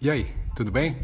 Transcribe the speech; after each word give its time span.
E 0.00 0.08
aí, 0.08 0.32
tudo 0.54 0.70
bem? 0.70 0.96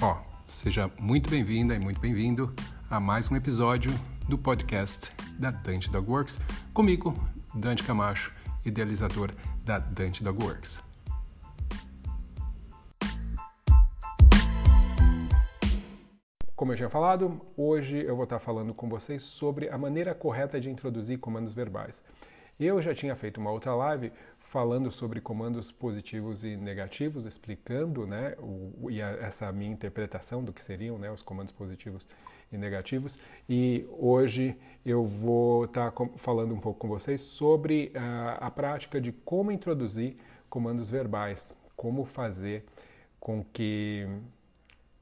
Ó, 0.00 0.16
seja 0.46 0.90
muito 0.98 1.28
bem-vinda 1.28 1.74
e 1.74 1.78
muito 1.78 2.00
bem-vindo 2.00 2.50
a 2.88 2.98
mais 2.98 3.30
um 3.30 3.36
episódio 3.36 3.90
do 4.26 4.38
podcast 4.38 5.12
da 5.38 5.50
Dante 5.50 5.90
Dog 5.90 6.10
Works, 6.10 6.40
comigo, 6.72 7.14
Dante 7.54 7.82
Camacho, 7.82 8.32
idealizador 8.64 9.32
da 9.66 9.78
Dante 9.78 10.24
Dog 10.24 10.42
Works. 10.42 10.82
Como 16.56 16.72
eu 16.72 16.76
tinha 16.76 16.88
falado, 16.88 17.38
hoje 17.54 17.98
eu 17.98 18.16
vou 18.16 18.24
estar 18.24 18.38
falando 18.38 18.72
com 18.72 18.88
vocês 18.88 19.20
sobre 19.20 19.68
a 19.68 19.76
maneira 19.76 20.14
correta 20.14 20.58
de 20.58 20.70
introduzir 20.70 21.18
comandos 21.18 21.52
verbais. 21.52 22.02
Eu 22.58 22.80
já 22.80 22.94
tinha 22.94 23.14
feito 23.14 23.40
uma 23.40 23.50
outra 23.50 23.74
live 23.74 24.10
falando 24.54 24.88
sobre 24.88 25.20
comandos 25.20 25.72
positivos 25.72 26.44
e 26.44 26.56
negativos, 26.56 27.26
explicando 27.26 28.06
né, 28.06 28.36
o, 28.38 28.88
e 28.88 29.02
a, 29.02 29.08
essa 29.14 29.50
minha 29.50 29.72
interpretação 29.72 30.44
do 30.44 30.52
que 30.52 30.62
seriam 30.62 30.96
né, 30.96 31.10
os 31.10 31.22
comandos 31.22 31.52
positivos 31.52 32.06
e 32.52 32.56
negativos. 32.56 33.18
E 33.48 33.84
hoje 33.90 34.56
eu 34.86 35.04
vou 35.04 35.64
estar 35.64 35.90
tá 35.90 36.06
falando 36.18 36.54
um 36.54 36.60
pouco 36.60 36.78
com 36.78 36.86
vocês 36.86 37.20
sobre 37.20 37.90
uh, 37.96 38.38
a 38.38 38.48
prática 38.48 39.00
de 39.00 39.10
como 39.10 39.50
introduzir 39.50 40.18
comandos 40.48 40.88
verbais, 40.88 41.52
como 41.74 42.04
fazer 42.04 42.64
com 43.18 43.44
que 43.52 44.06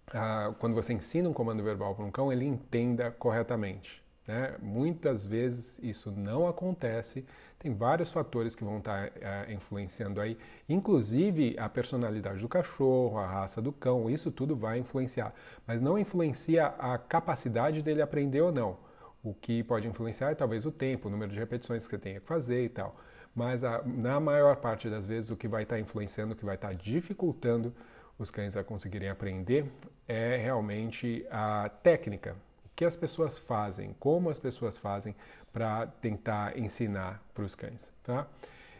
uh, 0.09 0.55
quando 0.55 0.73
você 0.73 0.95
ensina 0.95 1.29
um 1.29 1.35
comando 1.35 1.63
verbal 1.63 1.95
para 1.95 2.07
um 2.07 2.11
cão, 2.11 2.33
ele 2.33 2.47
entenda 2.47 3.11
corretamente. 3.11 4.02
Né? 4.27 4.55
Muitas 4.61 5.27
vezes 5.27 5.79
isso 5.83 6.11
não 6.11 6.47
acontece, 6.47 7.25
tem 7.59 7.75
vários 7.75 8.13
fatores 8.13 8.55
que 8.55 8.65
vão 8.65 8.79
estar 8.79 9.11
tá, 9.11 9.19
é, 9.21 9.53
influenciando 9.53 10.21
aí, 10.21 10.37
inclusive 10.69 11.57
a 11.59 11.69
personalidade 11.69 12.41
do 12.41 12.49
cachorro, 12.49 13.19
a 13.19 13.27
raça 13.27 13.61
do 13.61 13.73
cão, 13.73 14.09
isso 14.11 14.31
tudo 14.31 14.57
vai 14.57 14.79
influenciar, 14.79 15.35
mas 15.67 15.81
não 15.81 15.99
influencia 15.99 16.67
a 16.79 16.99
capacidade 16.99 17.83
dele 17.83 18.03
aprender 18.03 18.41
ou 18.41 18.53
não. 18.53 18.79
O 19.23 19.33
que 19.33 19.63
pode 19.63 19.87
influenciar 19.87 20.33
é 20.33 20.35
talvez 20.35 20.67
o 20.67 20.73
tempo, 20.73 21.07
o 21.07 21.11
número 21.11 21.31
de 21.31 21.39
repetições 21.39 21.85
que 21.85 21.91
você 21.91 21.99
tenha 21.99 22.21
que 22.21 22.27
fazer 22.27 22.65
e 22.65 22.69
tal. 22.69 22.97
Mas 23.35 23.63
a, 23.63 23.81
na 23.85 24.19
maior 24.19 24.57
parte 24.57 24.91
das 24.91 25.07
vezes 25.07 25.31
o 25.31 25.37
que 25.37 25.47
vai 25.47 25.63
estar 25.63 25.77
tá 25.77 25.81
influenciando, 25.81 26.35
o 26.35 26.37
que 26.37 26.45
vai 26.45 26.57
estar 26.57 26.69
tá 26.69 26.75
dificultando 26.75 27.73
os 28.19 28.31
cães 28.31 28.57
a 28.57 28.65
conseguirem 28.65 29.09
aprender 29.09 29.67
é 30.07 30.37
realmente 30.37 31.25
a 31.31 31.71
técnica, 31.83 32.37
que 32.83 32.87
as 32.87 32.97
pessoas 32.97 33.39
fazem, 33.39 33.95
como 34.01 34.29
as 34.29 34.41
pessoas 34.41 34.77
fazem 34.77 35.15
para 35.53 35.87
tentar 35.87 36.59
ensinar 36.59 37.23
para 37.33 37.45
os 37.45 37.55
cães. 37.55 37.89
Tá? 38.03 38.27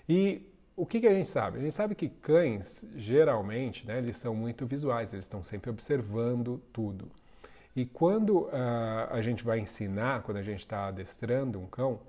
E 0.09 0.45
o 0.75 0.85
que, 0.85 1.01
que, 1.01 1.07
a 1.07 1.15
gente 1.15 1.29
sabe? 1.29 1.59
A 1.59 1.61
gente 1.61 1.75
sabe 1.75 1.95
que 1.95 2.09
cães, 2.09 2.85
geralmente, 2.97 3.87
né, 3.87 3.99
eles 3.99 4.17
são 4.17 4.35
muito 4.35 4.67
visuais, 4.67 5.13
eles 5.13 5.27
estão 5.27 5.41
sempre 5.41 5.71
observando 5.71 6.61
tudo. 6.73 7.13
E 7.77 7.87
quando 7.87 8.41
uh, 8.41 8.51
a 9.11 9.23
gente 9.23 9.45
vai 9.45 9.61
ensinar, 9.61 10.23
quando 10.23 10.39
a 10.39 10.43
gente 10.43 10.61
está 10.61 10.89
adestrando 10.89 11.61
um 11.61 11.67
cão, 11.67 12.01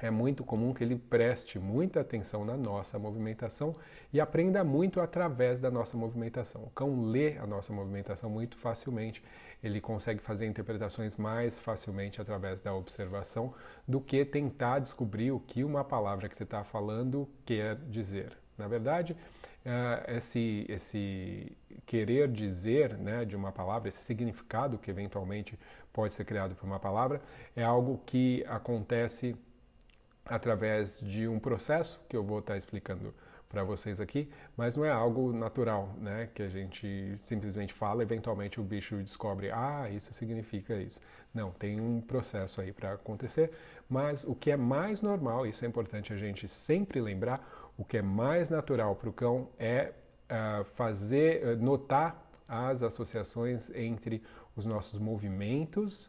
é 0.00 0.10
muito 0.10 0.44
comum 0.44 0.72
que 0.72 0.82
ele 0.82 0.96
preste 0.96 1.58
muita 1.58 2.00
atenção 2.00 2.44
na 2.44 2.56
nossa 2.56 2.98
movimentação 2.98 3.76
e 4.12 4.20
aprenda 4.20 4.64
muito 4.64 5.00
através 5.00 5.60
da 5.60 5.70
nossa 5.70 5.96
movimentação. 5.96 6.62
O 6.62 6.70
cão 6.70 7.04
lê 7.04 7.36
a 7.38 7.46
nossa 7.46 7.72
movimentação 7.72 8.30
muito 8.30 8.56
facilmente, 8.56 9.22
ele 9.62 9.80
consegue 9.80 10.20
fazer 10.20 10.46
interpretações 10.46 11.16
mais 11.16 11.60
facilmente 11.60 12.20
através 12.20 12.60
da 12.60 12.74
observação 12.74 13.54
do 13.86 14.00
que 14.00 14.24
tentar 14.24 14.78
descobrir 14.78 15.32
o 15.32 15.40
que 15.40 15.62
uma 15.62 15.84
palavra 15.84 16.28
que 16.28 16.36
você 16.36 16.44
está 16.44 16.64
falando 16.64 17.28
quer 17.44 17.76
dizer. 17.76 18.38
Na 18.56 18.68
verdade, 18.68 19.12
uh, 19.12 20.10
esse, 20.16 20.66
esse 20.68 21.52
querer 21.86 22.28
dizer 22.28 22.96
né, 22.96 23.24
de 23.24 23.36
uma 23.36 23.52
palavra, 23.52 23.88
esse 23.88 24.00
significado 24.00 24.78
que 24.78 24.90
eventualmente 24.90 25.58
pode 25.92 26.14
ser 26.14 26.24
criado 26.24 26.54
por 26.54 26.66
uma 26.66 26.78
palavra, 26.78 27.20
é 27.56 27.62
algo 27.62 28.00
que 28.06 28.44
acontece 28.48 29.36
através 30.30 30.98
de 31.00 31.26
um 31.26 31.40
processo 31.40 32.00
que 32.08 32.16
eu 32.16 32.22
vou 32.22 32.38
estar 32.38 32.56
explicando 32.56 33.12
para 33.48 33.64
vocês 33.64 34.00
aqui, 34.00 34.30
mas 34.56 34.76
não 34.76 34.84
é 34.84 34.90
algo 34.90 35.32
natural, 35.32 35.92
né? 36.00 36.28
Que 36.32 36.44
a 36.44 36.48
gente 36.48 37.14
simplesmente 37.18 37.74
fala, 37.74 38.04
eventualmente 38.04 38.60
o 38.60 38.62
bicho 38.62 38.96
descobre, 39.02 39.50
ah, 39.50 39.90
isso 39.90 40.14
significa 40.14 40.76
isso. 40.76 41.00
Não, 41.34 41.50
tem 41.50 41.80
um 41.80 42.00
processo 42.00 42.60
aí 42.60 42.70
para 42.70 42.92
acontecer, 42.92 43.50
mas 43.88 44.22
o 44.22 44.36
que 44.36 44.52
é 44.52 44.56
mais 44.56 45.02
normal, 45.02 45.46
isso 45.46 45.64
é 45.64 45.68
importante 45.68 46.12
a 46.12 46.16
gente 46.16 46.48
sempre 46.48 47.00
lembrar, 47.00 47.72
o 47.76 47.84
que 47.84 47.98
é 47.98 48.02
mais 48.02 48.50
natural 48.50 48.94
para 48.94 49.08
o 49.08 49.12
cão 49.12 49.48
é 49.58 49.92
uh, 50.30 50.64
fazer, 50.76 51.44
uh, 51.44 51.56
notar 51.60 52.24
as 52.48 52.84
associações 52.84 53.68
entre 53.74 54.22
os 54.54 54.64
nossos 54.64 55.00
movimentos 55.00 56.08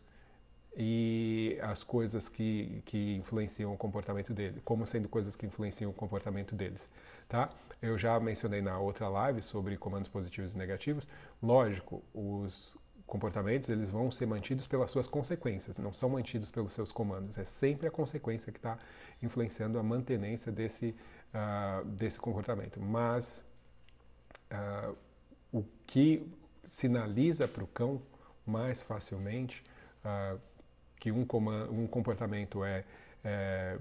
e 0.76 1.58
as 1.62 1.84
coisas 1.84 2.30
que, 2.30 2.82
que 2.86 3.16
influenciam 3.16 3.74
o 3.74 3.78
comportamento 3.78 4.34
dele, 4.34 4.62
como 4.64 4.86
sendo 4.86 5.10
coisas 5.10 5.36
que 5.36 5.46
influenciam 5.46 5.92
o 5.92 5.94
comportamento 5.94 6.56
deles, 6.56 6.90
tá? 7.28 7.50
Eu 7.82 7.98
já 7.98 8.20
mencionei 8.20 8.62
na 8.62 8.80
outra 8.80 9.10
live 9.10 9.42
sobre 9.42 9.76
comandos 9.76 10.08
positivos 10.08 10.54
e 10.54 10.58
negativos. 10.58 11.08
Lógico, 11.42 12.04
os 12.14 12.78
comportamentos 13.12 13.68
eles 13.68 13.92
vão 13.92 14.10
ser 14.10 14.26
mantidos 14.26 14.66
pelas 14.68 14.90
suas 14.90 15.06
consequências, 15.08 15.78
não 15.78 15.92
são 15.92 16.10
mantidos 16.10 16.50
pelos 16.50 16.72
seus 16.72 16.94
comandos. 16.94 17.38
É 17.38 17.44
sempre 17.44 17.88
a 17.88 17.92
consequência 17.92 18.54
que 18.54 18.60
está 18.60 18.78
influenciando 19.22 19.78
a 19.78 19.84
mantenência 19.84 20.50
desse, 20.50 20.96
uh, 21.34 21.86
desse 21.86 22.18
comportamento. 22.18 22.80
Mas 22.80 23.44
uh, 24.50 24.96
o 25.52 25.66
que 25.86 26.26
sinaliza 26.70 27.50
para 27.50 27.64
o 27.64 27.68
cão 27.68 28.02
mais 28.46 28.82
facilmente 28.82 29.62
uh, 30.06 30.40
que 31.02 31.12
um, 31.12 31.26
um 31.72 31.88
comportamento 31.88 32.64
é, 32.64 32.86
é, 33.26 33.80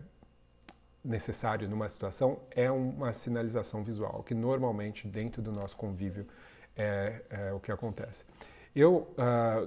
necessário 1.05 1.69
numa 1.69 1.87
situação 1.87 2.41
é 2.51 2.71
uma 2.71 3.13
sinalização 3.13 3.85
visual, 3.85 4.23
que 4.23 4.35
normalmente 4.35 5.07
dentro 5.07 5.43
do 5.43 5.53
nosso 5.53 5.77
convívio 5.77 6.27
é, 6.75 7.21
é 7.29 7.53
o 7.53 7.61
que 7.61 7.71
acontece. 7.71 8.25
Eu 8.75 9.07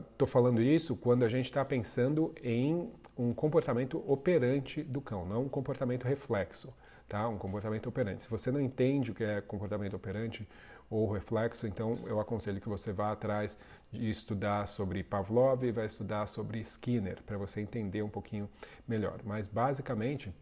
estou 0.09 0.27
uh, 0.27 0.31
falando 0.31 0.63
isso 0.63 0.95
quando 0.95 1.23
a 1.23 1.29
gente 1.29 1.45
está 1.45 1.63
pensando 1.63 2.33
em 2.41 2.91
um 3.15 3.31
comportamento 3.35 4.03
operante 4.11 4.81
do 4.81 4.99
cão, 4.99 5.23
não 5.23 5.43
um 5.43 5.49
comportamento 5.49 6.05
reflexo, 6.05 6.73
tá? 7.07 7.27
Um 7.27 7.37
comportamento 7.37 7.87
operante. 7.87 8.23
Se 8.23 8.29
você 8.29 8.51
não 8.51 8.59
entende 8.59 9.11
o 9.11 9.13
que 9.13 9.23
é 9.23 9.41
comportamento 9.41 9.95
operante 9.95 10.47
ou 10.89 11.11
reflexo, 11.11 11.67
então 11.67 11.99
eu 12.07 12.19
aconselho 12.19 12.59
que 12.59 12.69
você 12.69 12.91
vá 12.91 13.11
atrás 13.11 13.59
estudar 13.93 14.67
sobre 14.67 15.03
Pavlov 15.03 15.63
e 15.63 15.71
vai 15.71 15.85
estudar 15.85 16.27
sobre 16.27 16.59
Skinner, 16.61 17.21
para 17.23 17.37
você 17.37 17.61
entender 17.61 18.01
um 18.01 18.09
pouquinho 18.09 18.49
melhor. 18.87 19.19
Mas 19.23 19.47
basicamente, 19.47 20.33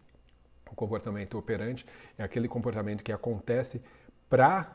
o 0.71 0.75
comportamento 0.75 1.37
operante 1.37 1.85
é 2.17 2.23
aquele 2.23 2.47
comportamento 2.47 3.03
que 3.03 3.11
acontece 3.11 3.81
para 4.29 4.71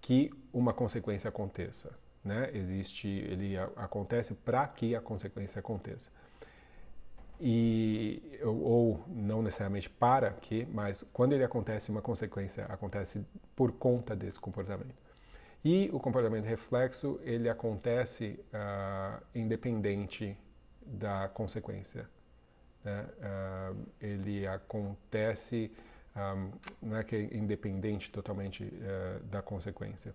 que 0.00 0.30
uma 0.52 0.72
consequência 0.72 1.28
aconteça. 1.28 1.90
Né? 2.24 2.50
Existe, 2.54 3.08
ele 3.08 3.56
acontece 3.76 4.34
para 4.34 4.66
que 4.68 4.94
a 4.94 5.00
consequência 5.00 5.58
aconteça. 5.58 6.08
E, 7.40 8.22
ou 8.44 9.02
não 9.08 9.42
necessariamente 9.42 9.90
para 9.90 10.30
que, 10.30 10.64
mas 10.66 11.04
quando 11.12 11.32
ele 11.32 11.42
acontece, 11.42 11.90
uma 11.90 12.00
consequência 12.00 12.64
acontece 12.66 13.24
por 13.56 13.72
conta 13.72 14.14
desse 14.14 14.38
comportamento. 14.38 14.94
E 15.64 15.88
o 15.92 16.00
comportamento 16.00 16.44
reflexo, 16.44 17.20
ele 17.22 17.48
acontece 17.48 18.38
uh, 18.52 19.22
independente 19.32 20.36
da 20.84 21.28
consequência. 21.28 22.08
Né? 22.82 23.06
Uh, 23.18 23.86
ele 24.00 24.44
acontece, 24.44 25.70
um, 26.16 26.18
ah, 26.20 26.48
não 26.82 26.96
é 26.96 27.04
que 27.04 27.14
é 27.14 27.36
independente 27.36 28.10
totalmente 28.10 28.64
uh, 28.64 29.22
da 29.26 29.40
consequência. 29.40 30.12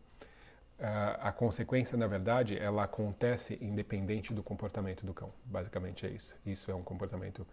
a 1.22 1.32
consequência, 1.32 1.98
na 1.98 2.08
verdade, 2.08 2.60
ela 2.60 2.84
acontece 2.84 3.58
independente 3.62 4.34
do 4.34 4.44
comportamento 4.44 5.06
do 5.06 5.14
cão. 5.14 5.32
Basicamente 5.46 6.06
é 6.06 6.10
isso. 6.10 6.36
Isso 6.46 6.70
é 6.70 6.76
um 6.76 6.84
comportamento, 6.84 7.48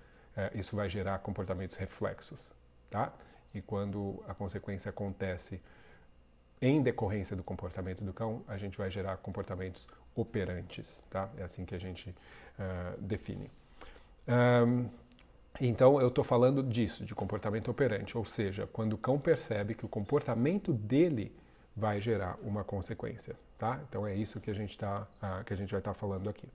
isso 0.55 0.76
vai 0.76 0.91
gerar 0.91 1.20
comportamentos 1.20 1.76
reflexos, 1.76 2.52
tá? 2.91 3.14
E 3.55 3.62
quando 3.62 4.23
a 4.29 4.35
consequência 4.35 4.91
acontece 4.91 5.58
em 6.61 6.83
decorrência 6.83 7.37
do 7.37 7.43
comportamento 7.43 8.03
do 8.03 8.12
cão, 8.12 8.43
a 8.49 8.56
gente 8.56 8.77
vai 8.79 8.91
gerar 8.91 9.17
comportamentos 9.19 9.87
operantes, 10.15 11.03
tá? 11.11 11.29
É 11.37 11.43
assim 11.43 11.65
que 11.65 11.75
a 11.75 11.79
gente 11.79 12.11
uh, 12.11 13.01
define. 13.01 13.51
Um, 14.27 14.89
então, 15.61 16.01
eu 16.01 16.09
estou 16.09 16.25
falando 16.25 16.62
disso, 16.62 17.05
de 17.05 17.15
comportamento 17.15 17.71
operante, 17.71 18.17
ou 18.17 18.25
seja, 18.25 18.69
quando 18.73 18.95
o 18.95 18.99
cão 18.99 19.19
percebe 19.19 19.75
que 19.75 19.85
o 19.85 19.89
comportamento 19.89 20.73
dele 20.73 21.35
vai 21.77 22.01
gerar 22.01 22.39
uma 22.43 22.65
consequência, 22.65 23.37
tá? 23.59 23.81
Então, 23.89 24.06
é 24.06 24.15
isso 24.15 24.41
que 24.41 24.51
a 24.51 24.55
gente, 24.55 24.77
tá, 24.77 25.06
uh, 25.23 25.45
que 25.45 25.53
a 25.53 25.56
gente 25.56 25.71
vai 25.71 25.81
estar 25.81 25.93
tá 25.93 25.99
falando 25.99 26.29
aqui. 26.29 26.47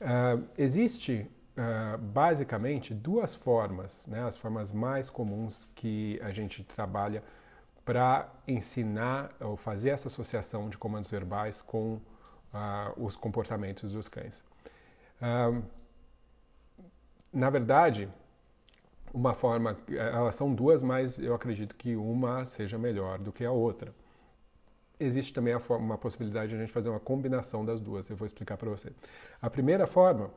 Uh, 0.00 0.44
existe 0.56 1.26
Uh, 1.58 1.98
basicamente 1.98 2.94
duas 2.94 3.34
formas, 3.34 4.06
né, 4.06 4.22
as 4.22 4.36
formas 4.36 4.70
mais 4.70 5.10
comuns 5.10 5.68
que 5.74 6.16
a 6.22 6.30
gente 6.30 6.62
trabalha 6.62 7.20
para 7.88 8.30
ensinar 8.46 9.34
ou 9.40 9.56
fazer 9.56 9.88
essa 9.88 10.08
associação 10.08 10.68
de 10.68 10.76
comandos 10.76 11.10
verbais 11.10 11.62
com 11.62 11.94
uh, 11.94 13.02
os 13.02 13.16
comportamentos 13.16 13.94
dos 13.94 14.10
cães. 14.10 14.44
Uh, 15.22 15.62
na 17.32 17.48
verdade, 17.48 18.06
uma 19.10 19.32
forma, 19.32 19.74
elas 19.88 20.34
são 20.34 20.54
duas, 20.54 20.82
mas 20.82 21.18
eu 21.18 21.34
acredito 21.34 21.74
que 21.76 21.96
uma 21.96 22.44
seja 22.44 22.76
melhor 22.76 23.18
do 23.18 23.32
que 23.32 23.42
a 23.42 23.50
outra. 23.50 23.94
Existe 25.00 25.32
também 25.32 25.54
uma 25.70 25.96
possibilidade 25.96 26.50
de 26.50 26.56
a 26.56 26.58
gente 26.58 26.72
fazer 26.72 26.90
uma 26.90 27.00
combinação 27.00 27.64
das 27.64 27.80
duas, 27.80 28.10
eu 28.10 28.16
vou 28.16 28.26
explicar 28.26 28.58
para 28.58 28.68
você. 28.68 28.92
A 29.40 29.48
primeira 29.48 29.86
forma, 29.86 30.30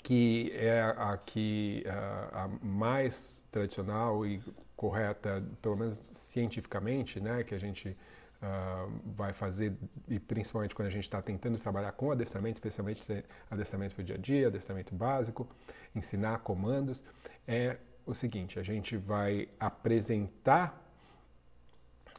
que 0.00 0.52
é 0.54 0.80
a 0.80 1.16
que 1.16 1.82
a, 1.88 2.44
a 2.44 2.48
mais 2.64 3.42
tradicional 3.50 4.24
e 4.24 4.40
correta, 4.76 5.42
pelo 5.62 5.76
menos 5.76 5.98
cientificamente, 6.16 7.18
né, 7.18 7.42
que 7.42 7.54
a 7.54 7.58
gente 7.58 7.88
uh, 7.88 8.92
vai 9.16 9.32
fazer, 9.32 9.72
e 10.06 10.18
principalmente 10.18 10.74
quando 10.74 10.88
a 10.88 10.90
gente 10.90 11.04
está 11.04 11.22
tentando 11.22 11.58
trabalhar 11.58 11.92
com 11.92 12.10
adestramento, 12.10 12.58
especialmente 12.58 13.02
adestramento 13.50 13.94
para 13.94 14.02
o 14.02 14.04
dia 14.04 14.16
a 14.16 14.18
dia, 14.18 14.48
adestramento 14.48 14.94
básico, 14.94 15.48
ensinar 15.94 16.40
comandos, 16.40 17.02
é 17.48 17.78
o 18.04 18.14
seguinte: 18.14 18.58
a 18.58 18.62
gente 18.62 18.96
vai 18.96 19.48
apresentar 19.58 20.82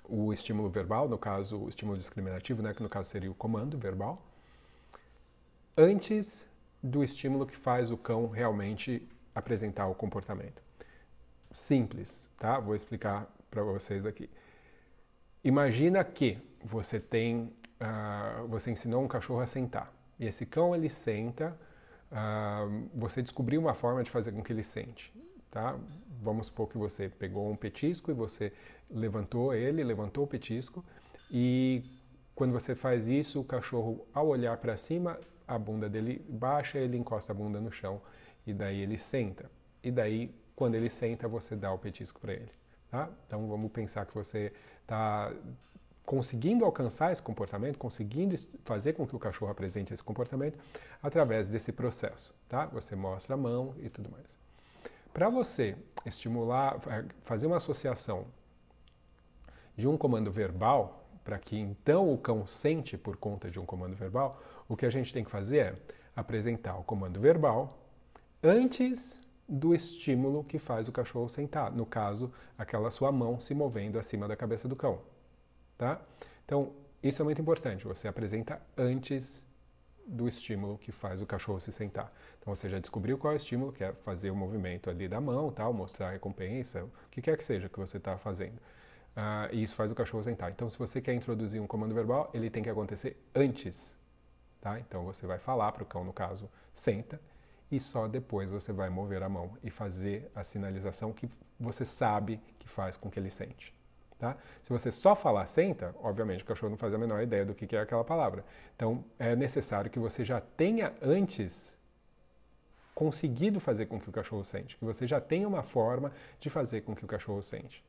o 0.10 0.34
estímulo 0.34 0.70
verbal, 0.70 1.08
no 1.08 1.18
caso 1.18 1.58
o 1.58 1.70
estímulo 1.70 1.98
discriminativo, 1.98 2.62
né, 2.62 2.74
que 2.74 2.82
no 2.82 2.90
caso 2.90 3.10
seria 3.10 3.30
o 3.30 3.36
comando 3.36 3.78
verbal, 3.78 4.26
antes 5.78 6.48
do 6.82 7.04
estímulo 7.04 7.46
que 7.46 7.56
faz 7.56 7.92
o 7.92 7.98
cão 7.98 8.28
realmente 8.28 9.08
apresentar 9.36 9.88
o 9.88 9.94
comportamento. 9.94 10.67
Simples, 11.58 12.30
tá? 12.38 12.60
Vou 12.60 12.76
explicar 12.76 13.28
para 13.50 13.64
vocês 13.64 14.06
aqui. 14.06 14.30
Imagina 15.44 16.04
que 16.04 16.38
você 16.64 17.00
tem, 17.00 17.52
uh, 17.82 18.48
você 18.48 18.72
ensinou 18.72 19.04
um 19.04 19.08
cachorro 19.08 19.42
a 19.42 19.48
sentar 19.48 19.92
e 20.20 20.28
esse 20.28 20.46
cão 20.46 20.76
ele 20.76 20.88
senta, 20.88 21.58
uh, 22.12 22.88
você 22.94 23.22
descobriu 23.22 23.60
uma 23.60 23.74
forma 23.74 24.04
de 24.04 24.12
fazer 24.12 24.32
com 24.32 24.44
que 24.44 24.54
ele 24.54 24.64
sente, 24.64 25.12
tá? 25.50 25.78
Vamos 26.22 26.46
supor 26.48 26.70
que 26.70 26.78
você 26.78 27.10
pegou 27.10 27.50
um 27.50 27.56
petisco 27.56 28.12
e 28.12 28.14
você 28.14 28.54
levantou 28.90 29.54
ele, 29.54 29.84
levantou 29.84 30.26
o 30.26 30.28
petisco 30.28 30.86
e 31.30 31.84
quando 32.36 32.54
você 32.54 32.76
faz 32.76 33.08
isso, 33.08 33.42
o 33.42 33.44
cachorro 33.44 34.06
ao 34.14 34.28
olhar 34.28 34.56
para 34.58 34.78
cima, 34.78 35.20
a 35.48 35.58
bunda 35.58 35.90
dele 35.90 36.24
baixa, 36.30 36.78
ele 36.78 36.98
encosta 36.98 37.34
a 37.34 37.36
bunda 37.36 37.60
no 37.60 37.72
chão 37.72 38.00
e 38.46 38.54
daí 38.54 38.80
ele 38.80 38.98
senta. 38.98 39.50
E 39.84 39.92
daí, 39.92 40.34
quando 40.58 40.74
ele 40.74 40.90
senta, 40.90 41.28
você 41.28 41.56
dá 41.56 41.72
o 41.72 41.78
petisco 41.78 42.20
para 42.20 42.34
ele. 42.34 42.52
Tá? 42.90 43.08
Então 43.28 43.48
vamos 43.48 43.72
pensar 43.72 44.08
que 44.08 44.16
você 44.16 44.52
está 44.82 45.32
conseguindo 46.04 46.66
alcançar 46.66 47.12
esse 47.12 47.22
comportamento, 47.22 47.78
conseguindo 47.78 48.36
fazer 48.66 48.94
com 48.94 49.06
que 49.06 49.16
o 49.16 49.20
cachorro 49.20 49.52
apresente 49.52 49.94
esse 49.94 50.02
comportamento 50.02 50.58
através 51.04 51.48
desse 51.48 51.72
processo, 51.72 52.34
tá? 52.50 52.66
Você 52.68 52.96
mostra 52.96 53.36
a 53.36 53.38
mão 53.38 53.76
e 53.78 53.90
tudo 53.90 54.10
mais. 54.10 54.26
Para 55.14 55.30
você 55.30 55.76
estimular, 56.06 56.80
fazer 57.24 57.46
uma 57.46 57.58
associação 57.58 58.26
de 59.76 59.88
um 59.88 59.98
comando 59.98 60.32
verbal, 60.32 61.06
para 61.24 61.38
que 61.38 61.60
então 61.60 62.12
o 62.12 62.18
cão 62.18 62.48
sente 62.48 62.98
por 62.98 63.18
conta 63.18 63.52
de 63.52 63.60
um 63.60 63.66
comando 63.66 63.96
verbal, 63.96 64.42
o 64.68 64.76
que 64.76 64.86
a 64.86 64.90
gente 64.90 65.14
tem 65.14 65.24
que 65.24 65.30
fazer 65.30 65.58
é 65.58 65.76
apresentar 66.16 66.78
o 66.78 66.84
comando 66.84 67.20
verbal 67.20 67.78
antes 68.42 69.20
do 69.48 69.74
estímulo 69.74 70.44
que 70.44 70.60
faz 70.60 70.88
o 70.88 70.92
cachorro 70.92 71.30
sentar, 71.30 71.72
no 71.72 71.86
caso, 71.86 72.32
aquela 72.58 72.92
sua 72.92 73.12
mão 73.12 73.40
se 73.40 73.54
movendo 73.54 73.98
acima 73.98 74.28
da 74.28 74.36
cabeça 74.36 74.68
do 74.68 74.76
cão, 74.76 75.00
tá? 75.78 76.02
Então, 76.46 76.74
isso 77.02 77.22
é 77.22 77.26
muito 77.26 77.42
importante, 77.42 77.86
você 77.86 78.08
apresenta 78.08 78.62
antes 78.78 79.46
do 80.08 80.28
estímulo 80.28 80.78
que 80.78 80.92
faz 80.92 81.22
o 81.22 81.26
cachorro 81.26 81.60
se 81.60 81.72
sentar. 81.72 82.12
Então 82.40 82.56
você 82.56 82.70
já 82.70 82.80
descobriu 82.80 83.18
qual 83.18 83.34
é 83.34 83.36
o 83.36 83.38
estímulo, 83.38 83.74
que 83.74 83.84
é 83.84 83.92
fazer 83.94 84.32
o 84.32 84.36
movimento 84.36 84.90
ali 84.90 85.08
da 85.08 85.20
mão, 85.20 85.52
tal, 85.52 85.74
mostrar 85.74 86.08
a 86.08 86.12
recompensa, 86.12 86.84
o 86.84 86.92
que 87.12 87.22
quer 87.22 87.38
que 87.38 87.44
seja 87.44 87.68
que 87.68 87.78
você 87.78 87.98
está 87.98 88.18
fazendo. 88.18 88.58
Uh, 89.18 89.52
e 89.52 89.64
isso 89.64 89.76
faz 89.76 89.92
o 89.92 89.96
cachorro 89.96 90.24
sentar. 90.24 90.52
Então, 90.52 90.70
se 90.70 90.78
você 90.78 91.02
quer 91.02 91.14
introduzir 91.14 91.60
um 91.60 91.68
comando 91.68 91.94
verbal, 91.94 92.30
ele 92.34 92.50
tem 92.50 92.64
que 92.64 92.70
acontecer 92.70 93.18
antes. 93.36 93.96
Tá? 94.62 94.80
Então, 94.80 95.04
você 95.04 95.26
vai 95.26 95.40
falar 95.40 95.72
para 95.72 95.84
o 95.84 95.86
cão, 95.86 96.04
no 96.04 96.14
caso, 96.14 96.50
senta, 96.74 97.20
e 97.72 97.80
só 97.80 98.08
depois 98.08 98.50
você 98.50 98.72
vai 98.72 98.90
mover 98.90 99.22
a 99.24 99.30
mão 99.30 99.58
e 99.64 99.70
fazer 99.70 100.32
a 100.34 100.44
sinalização 100.44 101.12
que 101.12 101.30
você 101.60 101.84
sabe 101.84 102.40
que 102.60 102.68
faz 102.68 102.96
com 102.96 103.10
que 103.10 103.20
ele 103.20 103.30
sente. 103.30 103.74
Tá? 104.18 104.36
Se 104.64 104.70
você 104.70 104.90
só 104.90 105.16
falar 105.16 105.46
senta, 105.46 105.94
obviamente 106.02 106.44
o 106.44 106.46
cachorro 106.46 106.72
não 106.72 106.78
faz 106.78 106.94
a 106.94 106.98
menor 106.98 107.22
ideia 107.22 107.46
do 107.46 107.54
que 107.54 107.76
é 107.76 107.80
aquela 107.80 108.04
palavra. 108.04 108.44
Então 108.76 109.04
é 109.20 109.36
necessário 109.36 109.92
que 109.92 110.00
você 110.00 110.26
já 110.26 110.42
tenha 110.42 110.94
antes 111.02 111.78
conseguido 112.96 113.60
fazer 113.60 113.86
com 113.86 114.00
que 114.00 114.10
o 114.10 114.12
cachorro 114.12 114.44
sente, 114.44 114.76
que 114.76 114.84
você 114.84 115.06
já 115.06 115.22
tenha 115.22 115.48
uma 115.48 115.62
forma 115.62 116.12
de 116.40 116.50
fazer 116.50 116.82
com 116.82 116.96
que 116.96 117.06
o 117.06 117.08
cachorro 117.08 117.44
sente. 117.44 117.84